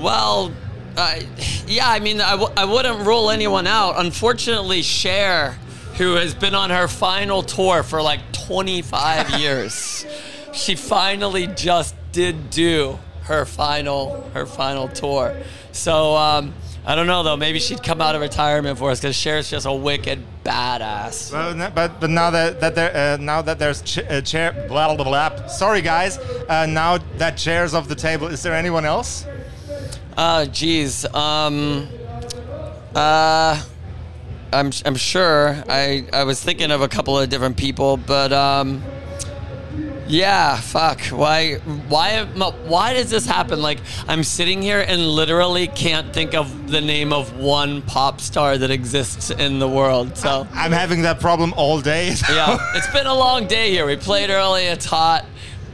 Well, 0.00 0.52
uh, 0.96 1.20
yeah, 1.66 1.88
I 1.88 2.00
mean, 2.00 2.20
I 2.20 2.32
w- 2.32 2.52
I 2.56 2.64
wouldn't 2.64 3.06
rule 3.06 3.30
anyone 3.30 3.66
out. 3.66 3.94
Unfortunately, 3.98 4.82
Cher, 4.82 5.52
who 5.98 6.14
has 6.14 6.34
been 6.34 6.54
on 6.54 6.70
her 6.70 6.88
final 6.88 7.42
tour 7.42 7.82
for 7.82 8.02
like 8.02 8.20
25 8.32 9.30
years, 9.40 10.06
she 10.52 10.74
finally 10.74 11.46
just 11.48 11.94
did 12.12 12.50
do 12.50 12.98
her 13.24 13.44
final 13.44 14.28
her 14.34 14.46
final 14.46 14.88
tour. 14.88 15.36
So 15.72 16.16
um, 16.16 16.52
I 16.84 16.94
don't 16.96 17.06
know 17.06 17.22
though. 17.22 17.36
Maybe 17.36 17.60
she'd 17.60 17.82
come 17.82 18.00
out 18.00 18.14
of 18.16 18.20
retirement 18.20 18.78
for 18.78 18.90
us 18.90 19.00
because 19.00 19.16
Cher's 19.16 19.48
just 19.50 19.66
a 19.66 19.72
wicked 19.72 20.20
badass. 20.44 21.32
Well, 21.32 21.50
n- 21.60 21.72
but 21.74 22.00
but 22.00 22.10
now 22.10 22.30
that 22.30 22.58
that 22.60 22.74
there 22.74 23.14
uh, 23.14 23.16
now 23.18 23.42
that 23.42 23.58
there's 23.60 23.82
ch- 23.82 23.98
uh, 23.98 24.20
chair 24.22 24.52
blah 24.66 24.92
blah 24.94 25.04
blah. 25.04 25.28
blah. 25.28 25.46
Sorry 25.46 25.82
guys. 25.82 26.18
Uh, 26.48 26.66
now 26.66 26.98
that 27.18 27.36
Cher's 27.36 27.74
off 27.74 27.86
the 27.86 27.94
table, 27.94 28.26
is 28.26 28.42
there 28.42 28.54
anyone 28.54 28.84
else? 28.84 29.24
Uh, 30.16 30.46
geez. 30.46 31.04
Um, 31.14 31.88
uh, 32.94 33.62
I'm, 34.52 34.70
I'm 34.84 34.96
sure. 34.96 35.62
I, 35.68 36.06
I 36.12 36.24
was 36.24 36.42
thinking 36.42 36.70
of 36.70 36.82
a 36.82 36.88
couple 36.88 37.18
of 37.18 37.28
different 37.28 37.56
people, 37.56 37.96
but 37.96 38.32
um, 38.32 38.82
yeah, 40.10 40.56
fuck. 40.56 41.00
Why, 41.06 41.54
why, 41.88 42.24
why 42.24 42.94
does 42.94 43.10
this 43.10 43.24
happen? 43.24 43.62
Like, 43.62 43.78
I'm 44.08 44.24
sitting 44.24 44.60
here 44.60 44.84
and 44.86 45.06
literally 45.06 45.68
can't 45.68 46.12
think 46.12 46.34
of 46.34 46.70
the 46.70 46.80
name 46.80 47.12
of 47.12 47.36
one 47.36 47.82
pop 47.82 48.20
star 48.20 48.58
that 48.58 48.70
exists 48.70 49.30
in 49.30 49.60
the 49.60 49.68
world. 49.68 50.16
So 50.16 50.48
I'm 50.52 50.72
having 50.72 51.02
that 51.02 51.20
problem 51.20 51.54
all 51.56 51.80
day. 51.80 52.08
yeah, 52.28 52.58
it's 52.74 52.90
been 52.92 53.06
a 53.06 53.14
long 53.14 53.46
day 53.46 53.70
here. 53.70 53.86
We 53.86 53.96
played 53.96 54.30
early. 54.30 54.64
It's 54.64 54.84
hot. 54.84 55.24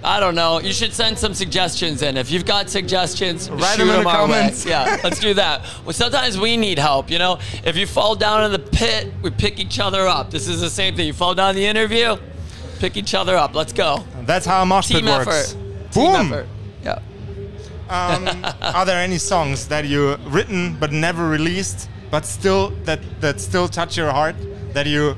I 0.04 0.20
don't 0.20 0.34
know. 0.34 0.60
You 0.60 0.72
should 0.72 0.92
send 0.92 1.18
some 1.18 1.34
suggestions 1.34 2.02
in. 2.02 2.16
If 2.16 2.30
you've 2.30 2.44
got 2.44 2.70
suggestions, 2.70 3.50
Write 3.50 3.78
them 3.78 3.88
in 3.90 4.02
the 4.02 4.08
our 4.08 4.26
way. 4.26 4.34
comments. 4.34 4.64
Yeah, 4.66 5.00
let's 5.02 5.18
do 5.18 5.34
that. 5.34 5.64
Well, 5.84 5.92
sometimes 5.94 6.38
we 6.38 6.56
need 6.56 6.78
help. 6.78 7.10
You 7.10 7.18
know, 7.18 7.38
if 7.64 7.76
you 7.76 7.86
fall 7.86 8.14
down 8.14 8.44
in 8.44 8.52
the 8.52 8.58
pit, 8.58 9.12
we 9.22 9.30
pick 9.30 9.58
each 9.58 9.80
other 9.80 10.06
up. 10.06 10.30
This 10.30 10.46
is 10.48 10.60
the 10.60 10.70
same 10.70 10.94
thing. 10.96 11.06
You 11.08 11.12
fall 11.12 11.34
down 11.34 11.54
the 11.54 11.66
interview, 11.66 12.16
pick 12.78 12.96
each 12.96 13.14
other 13.14 13.36
up. 13.36 13.54
Let's 13.54 13.72
go. 13.72 14.04
That's 14.22 14.46
how 14.46 14.62
a 14.62 14.66
mosh 14.66 14.88
pit 14.88 14.98
Team 14.98 15.06
works. 15.06 15.52
effort. 15.54 15.92
Team 15.92 16.12
Boom. 16.12 16.32
effort. 16.32 16.46
Yeah. 16.84 16.98
Um, 17.88 18.44
are 18.62 18.84
there 18.84 19.00
any 19.00 19.18
songs 19.18 19.66
that 19.68 19.86
you've 19.86 20.18
written 20.32 20.76
but 20.78 20.92
never 20.92 21.28
released, 21.28 21.88
but 22.10 22.24
still 22.26 22.70
that 22.84 23.00
that 23.20 23.40
still 23.40 23.66
touch 23.68 23.96
your 23.96 24.10
heart? 24.12 24.36
That 24.72 24.86
you 24.86 25.16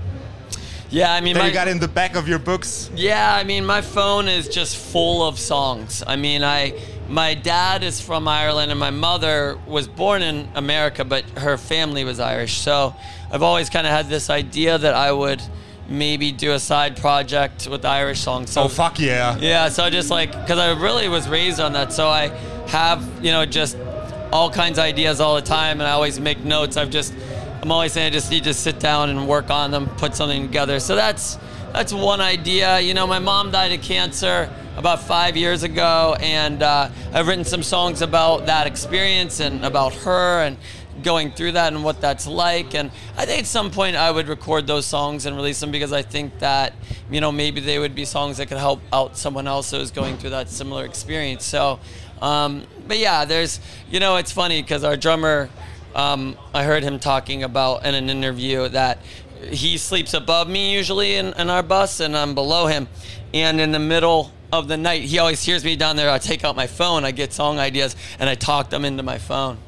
Yeah, 0.90 1.12
I 1.12 1.20
mean, 1.20 1.34
that 1.34 1.40
my, 1.40 1.46
you 1.48 1.52
got 1.52 1.68
in 1.68 1.78
the 1.78 1.88
back 1.88 2.16
of 2.16 2.28
your 2.28 2.38
books? 2.38 2.90
Yeah, 2.94 3.34
I 3.34 3.44
mean, 3.44 3.66
my 3.66 3.82
phone 3.82 4.28
is 4.28 4.48
just 4.48 4.76
full 4.76 5.26
of 5.26 5.38
songs. 5.38 6.02
I 6.06 6.16
mean, 6.16 6.42
I 6.42 6.74
my 7.08 7.34
dad 7.34 7.82
is 7.82 8.00
from 8.00 8.28
Ireland 8.28 8.70
and 8.70 8.78
my 8.78 8.90
mother 8.90 9.58
was 9.66 9.88
born 9.88 10.22
in 10.22 10.48
America, 10.54 11.04
but 11.04 11.24
her 11.38 11.56
family 11.56 12.04
was 12.04 12.20
Irish. 12.20 12.58
So 12.58 12.94
I've 13.30 13.42
always 13.42 13.70
kind 13.70 13.86
of 13.86 13.92
had 13.92 14.08
this 14.08 14.28
idea 14.28 14.76
that 14.76 14.94
I 14.94 15.10
would 15.10 15.42
maybe 15.88 16.32
do 16.32 16.52
a 16.52 16.58
side 16.58 16.98
project 16.98 17.66
with 17.66 17.84
Irish 17.84 18.20
songs. 18.20 18.50
So 18.50 18.64
Oh 18.64 18.68
fuck 18.68 18.98
yeah! 19.00 19.38
yeah, 19.38 19.68
so 19.70 19.84
I 19.84 19.90
just 19.90 20.10
like 20.10 20.32
because 20.32 20.58
I 20.58 20.78
really 20.78 21.08
was 21.08 21.28
raised 21.28 21.60
on 21.60 21.72
that, 21.72 21.92
so 21.92 22.08
I 22.08 22.28
have 22.68 23.02
you 23.22 23.32
know 23.32 23.46
just 23.46 23.76
all 24.30 24.50
kinds 24.50 24.78
of 24.78 24.84
ideas 24.84 25.20
all 25.20 25.34
the 25.34 25.42
time, 25.42 25.80
and 25.80 25.88
I 25.88 25.92
always 25.92 26.20
make 26.20 26.44
notes. 26.44 26.76
I've 26.76 26.90
just 26.90 27.14
I'm 27.60 27.72
always 27.72 27.92
saying 27.92 28.06
I 28.06 28.10
just 28.10 28.30
need 28.30 28.44
to 28.44 28.54
sit 28.54 28.78
down 28.78 29.10
and 29.10 29.26
work 29.26 29.50
on 29.50 29.70
them, 29.70 29.88
put 29.96 30.14
something 30.14 30.42
together. 30.42 30.78
So 30.78 30.94
that's 30.94 31.38
that's 31.72 31.92
one 31.92 32.20
idea. 32.20 32.80
You 32.80 32.94
know, 32.94 33.06
my 33.06 33.18
mom 33.18 33.50
died 33.50 33.72
of 33.72 33.82
cancer 33.82 34.48
about 34.76 35.02
five 35.02 35.36
years 35.36 35.64
ago, 35.64 36.16
and 36.20 36.62
uh, 36.62 36.88
I've 37.12 37.26
written 37.26 37.44
some 37.44 37.62
songs 37.62 38.00
about 38.00 38.46
that 38.46 38.66
experience 38.66 39.40
and 39.40 39.64
about 39.64 39.92
her 39.94 40.42
and 40.42 40.56
going 41.02 41.32
through 41.32 41.52
that 41.52 41.72
and 41.72 41.82
what 41.84 42.00
that's 42.00 42.26
like. 42.26 42.74
And 42.74 42.90
I 43.16 43.26
think 43.26 43.40
at 43.40 43.46
some 43.46 43.70
point 43.70 43.96
I 43.96 44.10
would 44.10 44.28
record 44.28 44.66
those 44.66 44.86
songs 44.86 45.26
and 45.26 45.36
release 45.36 45.60
them 45.60 45.70
because 45.70 45.92
I 45.92 46.02
think 46.02 46.38
that, 46.38 46.74
you 47.10 47.20
know, 47.20 47.32
maybe 47.32 47.60
they 47.60 47.78
would 47.78 47.94
be 47.94 48.04
songs 48.04 48.38
that 48.38 48.46
could 48.46 48.58
help 48.58 48.80
out 48.92 49.16
someone 49.16 49.46
else 49.46 49.70
who's 49.70 49.90
going 49.90 50.16
through 50.16 50.30
that 50.30 50.48
similar 50.48 50.84
experience. 50.84 51.44
So, 51.44 51.80
um, 52.20 52.64
but 52.86 52.98
yeah, 52.98 53.24
there's, 53.24 53.60
you 53.90 54.00
know, 54.00 54.16
it's 54.16 54.32
funny 54.32 54.62
because 54.62 54.84
our 54.84 54.96
drummer, 54.96 55.50
um, 55.94 56.36
I 56.54 56.64
heard 56.64 56.82
him 56.82 56.98
talking 56.98 57.42
about 57.42 57.84
in 57.84 57.94
an 57.94 58.10
interview 58.10 58.68
that 58.68 58.98
he 59.50 59.78
sleeps 59.78 60.14
above 60.14 60.48
me 60.48 60.72
usually 60.72 61.14
in, 61.14 61.32
in 61.34 61.48
our 61.50 61.62
bus 61.62 62.00
and 62.00 62.16
I'm 62.16 62.34
below 62.34 62.66
him. 62.66 62.88
And 63.32 63.60
in 63.60 63.72
the 63.72 63.78
middle 63.78 64.32
of 64.52 64.68
the 64.68 64.76
night, 64.76 65.02
he 65.02 65.18
always 65.18 65.42
hears 65.42 65.64
me 65.64 65.76
down 65.76 65.96
there. 65.96 66.10
I 66.10 66.18
take 66.18 66.44
out 66.44 66.56
my 66.56 66.66
phone, 66.66 67.04
I 67.04 67.10
get 67.10 67.32
song 67.32 67.58
ideas, 67.58 67.94
and 68.18 68.28
I 68.28 68.34
talk 68.34 68.70
them 68.70 68.84
into 68.84 69.02
my 69.02 69.18
phone. 69.18 69.58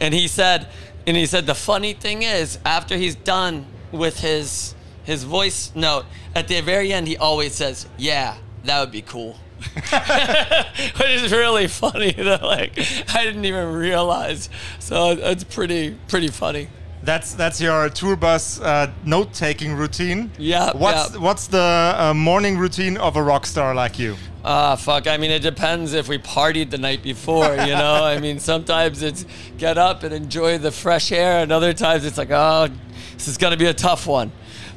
And 0.00 0.14
he 0.14 0.28
said, 0.28 0.68
and 1.06 1.16
he 1.16 1.26
said 1.26 1.46
the 1.46 1.54
funny 1.54 1.92
thing 1.92 2.22
is, 2.22 2.58
after 2.64 2.96
he's 2.96 3.14
done 3.14 3.66
with 3.92 4.20
his 4.20 4.74
his 5.02 5.24
voice 5.24 5.72
note, 5.74 6.04
at 6.34 6.46
the 6.46 6.60
very 6.60 6.92
end, 6.92 7.08
he 7.08 7.16
always 7.16 7.54
says, 7.54 7.86
"Yeah, 7.96 8.36
that 8.64 8.80
would 8.80 8.92
be 8.92 9.02
cool." 9.02 9.36
Which 11.00 11.22
is 11.22 11.32
really 11.32 11.68
funny 11.68 12.12
that 12.16 12.42
like 12.42 12.78
I 13.14 13.24
didn't 13.24 13.44
even 13.44 13.72
realize. 13.72 14.48
So 14.78 15.10
it's 15.12 15.44
pretty 15.44 15.96
pretty 16.08 16.28
funny. 16.28 16.68
That's 17.02 17.34
that's 17.34 17.60
your 17.60 17.88
tour 17.88 18.16
bus 18.16 18.60
uh, 18.60 18.90
note 19.04 19.32
taking 19.32 19.74
routine. 19.74 20.30
Yeah, 20.38 20.72
What's 20.76 21.14
yeah. 21.14 21.20
what's 21.20 21.46
the 21.46 21.94
uh, 21.96 22.14
morning 22.14 22.58
routine 22.58 22.98
of 22.98 23.16
a 23.16 23.22
rock 23.22 23.46
star 23.46 23.74
like 23.74 23.98
you? 23.98 24.16
Ah, 24.44 24.76
fuck. 24.76 25.06
I 25.06 25.16
mean, 25.18 25.30
it 25.30 25.40
depends 25.40 25.92
if 25.92 26.08
we 26.08 26.16
partied 26.18 26.70
the 26.70 26.78
night 26.78 27.02
before, 27.02 27.54
you 27.56 27.74
know? 27.74 28.04
I 28.04 28.18
mean, 28.18 28.38
sometimes 28.52 29.02
it's 29.02 29.26
get 29.58 29.76
up 29.76 30.02
and 30.02 30.14
enjoy 30.14 30.56
the 30.56 30.70
fresh 30.70 31.12
air, 31.12 31.42
and 31.42 31.52
other 31.52 31.74
times 31.74 32.06
it's 32.06 32.16
like, 32.16 32.30
oh, 32.30 32.68
this 33.14 33.28
is 33.28 33.36
going 33.36 33.50
to 33.50 33.58
be 33.58 33.66
a 33.66 33.74
tough 33.74 34.06
one. 34.06 34.32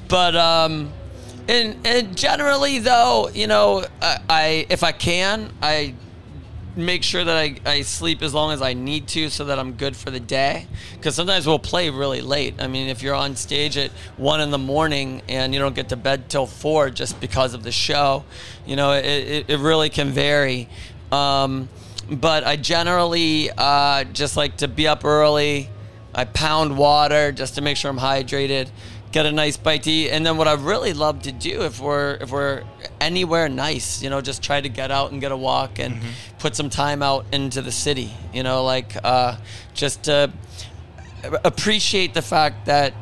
But, 0.09 0.35
um, 0.35 0.91
and, 1.47 1.85
and 1.85 2.17
generally, 2.17 2.79
though, 2.79 3.29
you 3.33 3.47
know, 3.47 3.85
I, 4.01 4.19
I 4.29 4.65
if 4.69 4.83
I 4.83 4.91
can, 4.91 5.51
I 5.62 5.95
make 6.75 7.03
sure 7.03 7.23
that 7.23 7.38
I, 7.38 7.55
I 7.65 7.81
sleep 7.81 8.21
as 8.21 8.33
long 8.33 8.51
as 8.51 8.62
I 8.62 8.73
need 8.73 9.07
to 9.09 9.29
so 9.29 9.45
that 9.45 9.59
I'm 9.59 9.73
good 9.73 9.95
for 9.95 10.09
the 10.09 10.19
day. 10.19 10.67
Because 10.95 11.15
sometimes 11.15 11.45
we'll 11.45 11.59
play 11.59 11.89
really 11.89 12.21
late. 12.21 12.55
I 12.59 12.67
mean, 12.67 12.89
if 12.89 13.03
you're 13.03 13.15
on 13.15 13.35
stage 13.35 13.77
at 13.77 13.91
one 14.17 14.41
in 14.41 14.51
the 14.51 14.57
morning 14.57 15.21
and 15.29 15.53
you 15.53 15.59
don't 15.59 15.75
get 15.75 15.89
to 15.89 15.95
bed 15.95 16.29
till 16.29 16.47
four 16.47 16.89
just 16.89 17.19
because 17.19 17.53
of 17.53 17.63
the 17.63 17.71
show, 17.71 18.25
you 18.65 18.75
know, 18.75 18.93
it, 18.93 19.05
it, 19.05 19.50
it 19.50 19.59
really 19.59 19.89
can 19.89 20.09
vary. 20.09 20.67
Um, 21.12 21.69
but 22.09 22.43
I 22.43 22.55
generally 22.55 23.50
uh, 23.55 24.05
just 24.05 24.35
like 24.35 24.57
to 24.57 24.67
be 24.67 24.88
up 24.88 25.05
early. 25.05 25.69
I 26.15 26.25
pound 26.25 26.77
water 26.77 27.31
just 27.31 27.55
to 27.55 27.62
make 27.62 27.77
sure 27.77 27.89
I'm 27.89 28.00
hydrated. 28.00 28.69
Get 29.13 29.25
a 29.25 29.32
nice 29.32 29.58
bite 29.58 29.84
to 29.84 29.91
eat, 29.91 30.10
and 30.10 30.25
then 30.25 30.38
what 30.38 30.48
I 30.48 30.53
really 30.53 30.91
love 30.91 31.22
to 31.22 31.32
do 31.32 31.62
if 31.62 31.79
we're 31.79 32.17
if 32.20 32.32
we're 32.32 32.63
anywhere 33.00 33.48
nice, 33.48 34.01
you 34.01 34.10
know, 34.10 34.22
just 34.22 34.41
try 34.41 34.60
to 34.60 34.70
get 34.70 34.89
out 34.89 35.12
and 35.12 35.22
get 35.22 35.32
a 35.32 35.38
walk 35.38 35.77
and 35.77 36.01
put 36.39 36.55
some 36.55 36.70
time 36.70 37.03
out 37.03 37.25
into 37.32 37.62
the 37.62 37.72
city. 37.72 38.12
You 38.34 38.41
know, 38.41 38.63
like 38.63 38.98
uh, 39.03 39.38
just 39.75 40.03
to 40.03 40.32
appreciate 41.43 42.13
the 42.13 42.22
fact 42.22 42.65
that 42.65 42.93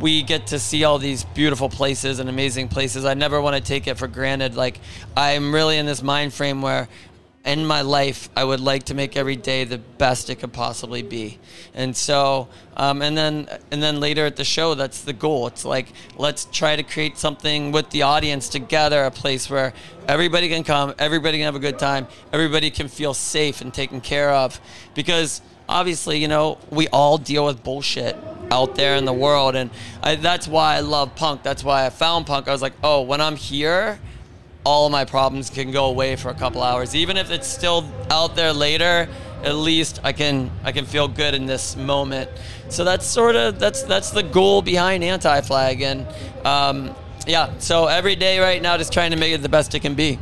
we 0.00 0.22
get 0.22 0.48
to 0.48 0.58
see 0.58 0.84
all 0.84 0.98
these 0.98 1.24
beautiful 1.24 1.68
places 1.68 2.18
and 2.18 2.28
amazing 2.28 2.68
places. 2.68 3.04
I 3.04 3.14
never 3.14 3.40
want 3.40 3.56
to 3.56 3.62
take 3.62 3.86
it 3.86 3.96
for 3.96 4.08
granted. 4.08 4.56
Like 4.56 4.80
I'm 5.16 5.54
really 5.54 5.78
in 5.78 5.86
this 5.86 6.02
mind 6.02 6.34
frame 6.34 6.60
where 6.60 6.88
in 7.44 7.64
my 7.64 7.82
life, 7.82 8.28
I 8.36 8.44
would 8.44 8.60
like 8.60 8.84
to 8.84 8.94
make 8.94 9.16
every 9.16 9.36
day 9.36 9.64
the 9.64 9.78
best 9.78 10.28
it 10.28 10.36
could 10.36 10.52
possibly 10.52 11.02
be. 11.02 11.38
And 11.72 11.96
so, 11.96 12.48
um, 12.76 13.00
and 13.00 13.16
then, 13.16 13.48
and 13.70 13.82
then 13.82 14.00
later 14.00 14.26
at 14.26 14.36
the 14.36 14.44
show, 14.44 14.74
that's 14.74 15.02
the 15.02 15.12
goal. 15.12 15.46
It's 15.46 15.64
like 15.64 15.92
let's 16.16 16.44
try 16.46 16.76
to 16.76 16.82
create 16.82 17.16
something 17.16 17.72
with 17.72 17.90
the 17.90 18.02
audience 18.02 18.48
together, 18.48 19.04
a 19.04 19.10
place 19.10 19.48
where 19.48 19.72
everybody 20.06 20.48
can 20.48 20.64
come, 20.64 20.94
everybody 20.98 21.38
can 21.38 21.46
have 21.46 21.56
a 21.56 21.60
good 21.60 21.78
time, 21.78 22.06
everybody 22.32 22.70
can 22.70 22.88
feel 22.88 23.14
safe 23.14 23.60
and 23.60 23.72
taken 23.72 24.00
care 24.00 24.30
of, 24.30 24.60
because 24.94 25.40
obviously, 25.68 26.18
you 26.18 26.28
know, 26.28 26.58
we 26.70 26.88
all 26.88 27.18
deal 27.18 27.46
with 27.46 27.62
bullshit 27.62 28.16
out 28.50 28.74
there 28.74 28.96
in 28.96 29.04
the 29.04 29.12
world, 29.12 29.54
and 29.54 29.70
I, 30.02 30.16
that's 30.16 30.48
why 30.48 30.76
I 30.76 30.80
love 30.80 31.14
punk. 31.14 31.42
That's 31.42 31.62
why 31.62 31.86
I 31.86 31.90
found 31.90 32.26
punk. 32.26 32.48
I 32.48 32.52
was 32.52 32.62
like, 32.62 32.74
oh, 32.82 33.02
when 33.02 33.20
I'm 33.20 33.36
here 33.36 34.00
all 34.64 34.86
of 34.86 34.92
my 34.92 35.04
problems 35.04 35.50
can 35.50 35.70
go 35.70 35.86
away 35.86 36.16
for 36.16 36.30
a 36.30 36.34
couple 36.34 36.62
hours. 36.62 36.94
Even 36.94 37.16
if 37.16 37.30
it's 37.30 37.46
still 37.46 37.84
out 38.10 38.36
there 38.36 38.52
later, 38.52 39.08
at 39.42 39.54
least 39.54 40.00
I 40.04 40.12
can 40.12 40.50
I 40.64 40.72
can 40.72 40.84
feel 40.84 41.08
good 41.08 41.34
in 41.34 41.46
this 41.46 41.76
moment. 41.76 42.30
So 42.68 42.84
that's 42.84 43.06
sort 43.06 43.36
of 43.36 43.58
that's 43.58 43.82
that's 43.82 44.10
the 44.10 44.22
goal 44.22 44.62
behind 44.62 45.04
anti-flag, 45.04 45.80
and 45.80 46.06
um, 46.44 46.94
yeah. 47.26 47.50
So 47.58 47.86
every 47.86 48.16
day 48.16 48.40
right 48.40 48.60
now, 48.60 48.76
just 48.76 48.92
trying 48.92 49.12
to 49.12 49.16
make 49.16 49.32
it 49.32 49.42
the 49.42 49.48
best 49.48 49.74
it 49.74 49.80
can 49.80 49.94
be. 49.94 50.18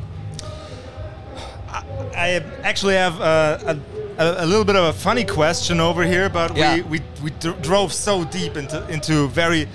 I 2.17 2.43
actually 2.63 2.95
have 2.95 3.21
a, 3.21 3.79
a, 4.19 4.45
a 4.45 4.47
little 4.47 4.65
bit 4.65 4.77
of 4.77 4.85
a 4.85 4.93
funny 4.93 5.25
question 5.25 5.81
over 5.81 6.05
here, 6.05 6.29
but 6.29 6.57
Yeah. 6.57 6.77
we 6.77 6.83
we, 6.83 7.01
we 7.25 7.31
drove 7.63 7.93
so 7.93 8.25
deep 8.25 8.57
into 8.57 8.87
into 8.89 9.29
very 9.29 9.69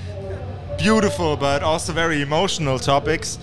beautiful 0.77 1.37
but 1.37 1.61
also 1.61 1.93
very 1.93 2.21
emotional 2.21 2.79
topics. 2.79 3.37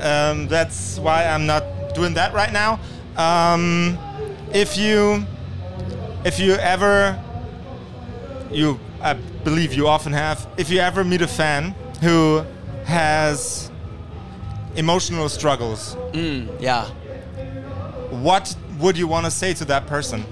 Um, 0.00 0.48
that's 0.48 0.98
why 0.98 1.26
I'm 1.26 1.46
not 1.46 1.64
doing 1.94 2.14
that 2.14 2.32
right 2.34 2.52
now. 2.52 2.80
Um, 3.16 3.98
if 4.52 4.76
you 4.76 5.24
if 6.24 6.38
you 6.40 6.54
ever 6.54 7.18
you 8.50 8.78
I 9.02 9.14
believe 9.14 9.74
you 9.74 9.86
often 9.88 10.12
have 10.12 10.46
if 10.56 10.70
you 10.70 10.78
ever 10.80 11.04
meet 11.04 11.22
a 11.22 11.26
fan 11.28 11.74
who 12.00 12.44
has 12.84 13.70
emotional 14.76 15.28
struggles 15.28 15.96
Yeah. 16.60 16.86
what 18.10 18.56
would 18.78 18.96
you 18.96 19.06
want 19.06 19.24
to 19.26 19.30
say 19.30 19.54
to 19.54 19.64
that 19.66 19.86
person 19.86 20.24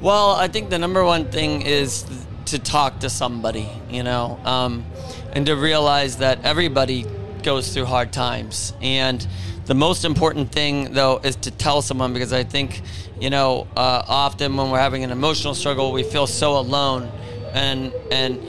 Well, 0.00 0.32
I 0.32 0.48
think 0.48 0.70
the 0.70 0.78
number 0.78 1.04
one 1.04 1.30
thing 1.30 1.62
is 1.62 2.04
to 2.46 2.58
talk 2.58 2.98
to 3.00 3.10
somebody, 3.10 3.68
you 3.90 4.02
know, 4.02 4.40
um, 4.44 4.84
and 5.32 5.46
to 5.46 5.54
realize 5.54 6.16
that 6.16 6.42
everybody 6.44 7.04
goes 7.42 7.72
through 7.72 7.86
hard 7.86 8.12
times. 8.12 8.72
And 8.80 9.26
the 9.66 9.74
most 9.74 10.04
important 10.04 10.52
thing, 10.52 10.94
though, 10.94 11.20
is 11.22 11.36
to 11.36 11.50
tell 11.50 11.82
someone 11.82 12.12
because 12.12 12.32
I 12.32 12.44
think, 12.44 12.82
you 13.20 13.30
know, 13.30 13.68
uh, 13.76 14.02
often 14.06 14.56
when 14.56 14.70
we're 14.70 14.80
having 14.80 15.04
an 15.04 15.10
emotional 15.10 15.54
struggle, 15.54 15.92
we 15.92 16.02
feel 16.02 16.26
so 16.26 16.58
alone. 16.58 17.10
And, 17.52 17.92
and, 18.10 18.40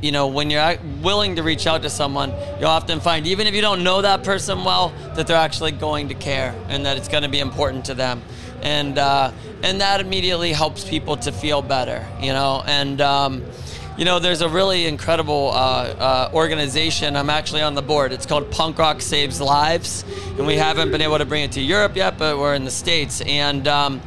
you 0.00 0.12
know, 0.12 0.26
when 0.26 0.50
you're 0.50 0.76
willing 1.02 1.36
to 1.36 1.42
reach 1.42 1.66
out 1.66 1.82
to 1.82 1.90
someone, 1.90 2.32
you'll 2.58 2.68
often 2.68 3.00
find, 3.00 3.26
even 3.26 3.46
if 3.46 3.54
you 3.54 3.60
don't 3.60 3.84
know 3.84 4.02
that 4.02 4.24
person 4.24 4.64
well, 4.64 4.92
that 5.14 5.26
they're 5.26 5.36
actually 5.36 5.72
going 5.72 6.08
to 6.08 6.14
care 6.14 6.54
and 6.68 6.84
that 6.86 6.96
it's 6.96 7.08
going 7.08 7.22
to 7.22 7.28
be 7.28 7.40
important 7.40 7.84
to 7.86 7.94
them. 7.94 8.22
And, 8.62 8.98
uh, 8.98 9.32
and 9.62 9.80
that 9.80 10.00
immediately 10.00 10.52
helps 10.52 10.84
people 10.84 11.16
to 11.18 11.32
feel 11.32 11.62
better, 11.62 12.06
you 12.20 12.32
know. 12.32 12.62
And, 12.66 13.00
um, 13.00 13.44
you 13.96 14.04
know, 14.04 14.18
there's 14.18 14.42
a 14.42 14.48
really 14.48 14.86
incredible 14.86 15.50
uh, 15.52 15.56
uh, 15.56 16.30
organization. 16.34 17.16
I'm 17.16 17.30
actually 17.30 17.62
on 17.62 17.74
the 17.74 17.82
board. 17.82 18.12
It's 18.12 18.26
called 18.26 18.50
Punk 18.50 18.78
Rock 18.78 19.00
Saves 19.00 19.40
Lives, 19.40 20.04
and 20.36 20.46
we 20.46 20.56
haven't 20.56 20.90
been 20.90 21.00
able 21.00 21.16
to 21.18 21.24
bring 21.24 21.44
it 21.44 21.52
to 21.52 21.62
Europe 21.62 21.96
yet, 21.96 22.18
but 22.18 22.38
we're 22.38 22.54
in 22.54 22.64
the 22.64 22.70
states. 22.70 23.22
And 23.22 23.66
um, 23.66 24.02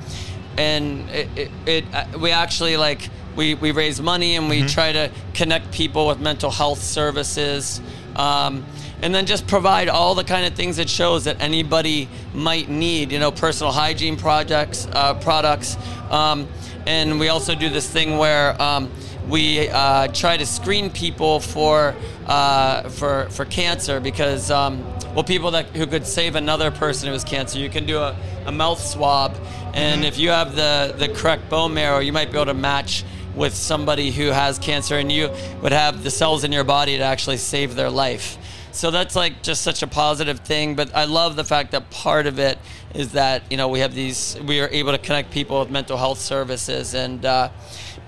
and 0.57 1.09
it, 1.09 1.29
it, 1.35 1.51
it 1.65 1.85
uh, 1.93 2.05
we 2.19 2.31
actually 2.31 2.77
like 2.77 3.09
we, 3.35 3.55
we 3.55 3.71
raise 3.71 4.01
money 4.01 4.35
and 4.35 4.49
we 4.49 4.65
try 4.65 4.91
to 4.91 5.09
connect 5.33 5.71
people 5.71 6.07
with 6.07 6.19
mental 6.19 6.51
health 6.51 6.79
services 6.79 7.79
um, 8.15 8.65
and 9.01 9.15
then 9.15 9.25
just 9.25 9.47
provide 9.47 9.87
all 9.87 10.13
the 10.13 10.25
kind 10.25 10.45
of 10.45 10.53
things 10.53 10.77
it 10.77 10.89
shows 10.89 11.23
that 11.23 11.41
anybody 11.41 12.09
might 12.33 12.67
need 12.67 13.13
you 13.13 13.19
know 13.19 13.31
personal 13.31 13.71
hygiene 13.71 14.17
projects 14.17 14.87
uh, 14.91 15.13
products 15.13 15.77
um, 16.09 16.47
and 16.85 17.19
we 17.19 17.29
also 17.29 17.55
do 17.55 17.69
this 17.69 17.89
thing 17.89 18.17
where 18.17 18.61
um, 18.61 18.91
we 19.29 19.69
uh, 19.69 20.07
try 20.07 20.35
to 20.37 20.45
screen 20.45 20.89
people 20.89 21.39
for 21.39 21.95
uh, 22.25 22.89
for 22.89 23.29
for 23.29 23.45
cancer 23.45 23.99
because 23.99 24.49
um, 24.49 24.83
well 25.13 25.23
people 25.23 25.51
that 25.51 25.67
who 25.67 25.85
could 25.85 26.05
save 26.05 26.35
another 26.35 26.71
person 26.71 27.07
who 27.07 27.13
has 27.13 27.23
cancer 27.23 27.59
you 27.59 27.69
can 27.69 27.85
do 27.85 27.99
a, 27.99 28.15
a 28.45 28.51
mouth 28.51 28.83
swab. 28.83 29.35
And 29.73 30.03
if 30.03 30.17
you 30.17 30.29
have 30.29 30.55
the 30.55 30.95
the 30.97 31.09
correct 31.09 31.49
bone 31.49 31.73
marrow 31.73 31.99
you 31.99 32.11
might 32.11 32.31
be 32.31 32.37
able 32.37 32.47
to 32.47 32.53
match 32.53 33.05
with 33.35 33.53
somebody 33.53 34.11
who 34.11 34.27
has 34.29 34.57
cancer 34.57 34.97
and 34.97 35.11
you 35.11 35.29
would 35.61 35.71
have 35.71 36.03
the 36.03 36.09
cells 36.09 36.43
in 36.43 36.51
your 36.51 36.63
body 36.63 36.97
to 36.97 37.03
actually 37.03 37.37
save 37.37 37.75
their 37.75 37.89
life. 37.89 38.37
So 38.71 38.91
that's 38.91 39.15
like 39.15 39.43
just 39.43 39.61
such 39.61 39.83
a 39.83 39.87
positive 39.87 40.39
thing 40.39 40.75
but 40.75 40.95
i 40.95 41.05
love 41.05 41.35
the 41.35 41.43
fact 41.43 41.71
that 41.71 41.89
part 41.89 42.27
of 42.27 42.37
it 42.37 42.57
is 42.93 43.13
that 43.13 43.41
you 43.49 43.57
know 43.57 43.67
we 43.67 43.79
have 43.79 43.93
these 43.95 44.37
we 44.45 44.61
are 44.61 44.69
able 44.69 44.91
to 44.91 44.97
connect 44.99 45.31
people 45.31 45.59
with 45.59 45.71
mental 45.71 45.97
health 45.97 46.19
services 46.19 46.93
and 46.93 47.25
uh, 47.25 47.49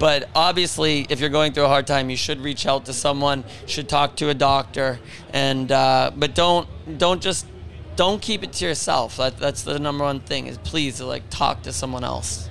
but 0.02 0.28
obviously 0.36 1.06
if 1.12 1.20
you're 1.20 1.30
going 1.30 1.54
through 1.54 1.66
a 1.66 1.68
hard 1.68 1.86
time 1.86 2.10
you 2.10 2.18
should 2.18 2.42
reach 2.42 2.66
out 2.66 2.86
to 2.86 2.92
someone 2.92 3.44
should 3.68 3.88
talk 3.88 4.16
to 4.16 4.30
a 4.30 4.34
doctor. 4.34 5.00
And 5.32 5.72
uh, 5.72 6.10
but 6.16 6.34
don't 6.34 6.68
don't 6.98 7.22
just 7.22 7.46
don't 7.96 8.20
keep 8.20 8.42
it 8.44 8.52
to 8.54 8.66
yourself. 8.66 9.18
That, 9.18 9.38
that's 9.38 9.62
the 9.62 9.78
number 9.78 10.04
one 10.04 10.20
thing 10.20 10.48
is 10.48 10.58
please 10.58 11.00
like 11.00 11.30
talk 11.30 11.62
to 11.64 11.72
someone 11.72 12.04
else. 12.04 12.50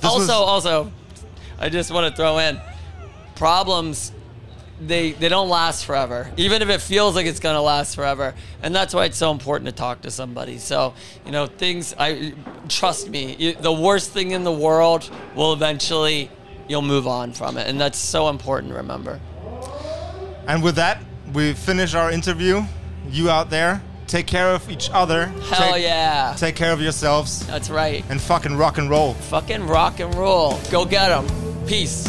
This 0.00 0.04
also 0.10 0.20
was- 0.20 0.30
also 0.30 0.92
i 1.58 1.68
just 1.70 1.90
want 1.90 2.08
to 2.10 2.14
throw 2.14 2.36
in 2.38 2.60
problems 3.34 4.12
they 4.80 5.12
they 5.12 5.28
don't 5.28 5.48
last 5.48 5.84
forever 5.86 6.30
even 6.36 6.60
if 6.60 6.68
it 6.68 6.80
feels 6.80 7.14
like 7.14 7.26
it's 7.26 7.40
going 7.40 7.54
to 7.54 7.60
last 7.60 7.94
forever. 7.94 8.34
And 8.62 8.74
that's 8.74 8.94
why 8.94 9.06
it's 9.06 9.16
so 9.16 9.30
important 9.30 9.66
to 9.66 9.74
talk 9.74 10.02
to 10.02 10.10
somebody. 10.10 10.58
So 10.58 10.94
you 11.24 11.32
know 11.32 11.46
things 11.46 11.94
i 11.98 12.32
trust 12.68 13.08
me 13.08 13.56
the 13.60 13.72
worst 13.72 14.10
thing 14.10 14.32
in 14.32 14.44
the 14.44 14.52
world 14.52 15.08
will 15.34 15.52
eventually 15.52 16.30
you'll 16.68 16.82
move 16.82 17.06
on 17.06 17.32
from 17.32 17.56
it. 17.56 17.68
And 17.68 17.80
that's 17.80 17.98
so 17.98 18.28
important 18.28 18.72
to 18.72 18.76
remember. 18.76 19.20
And 20.46 20.62
with 20.62 20.76
that, 20.76 21.02
we 21.32 21.54
finish 21.54 21.94
our 21.94 22.10
interview. 22.10 22.62
You 23.08 23.30
out 23.30 23.50
there, 23.50 23.82
take 24.06 24.26
care 24.26 24.50
of 24.50 24.68
each 24.70 24.90
other. 24.90 25.26
hell 25.26 25.72
take, 25.72 25.82
yeah. 25.82 26.34
Take 26.36 26.56
care 26.56 26.72
of 26.72 26.80
yourselves. 26.80 27.46
That's 27.46 27.70
right. 27.70 28.04
And 28.08 28.20
fucking 28.20 28.56
rock 28.56 28.78
and 28.78 28.90
roll. 28.90 29.14
fucking 29.14 29.66
rock 29.66 30.00
and 30.00 30.14
roll. 30.14 30.58
Go 30.70 30.84
get 30.84 31.08
them 31.08 31.26
peace 31.66 32.08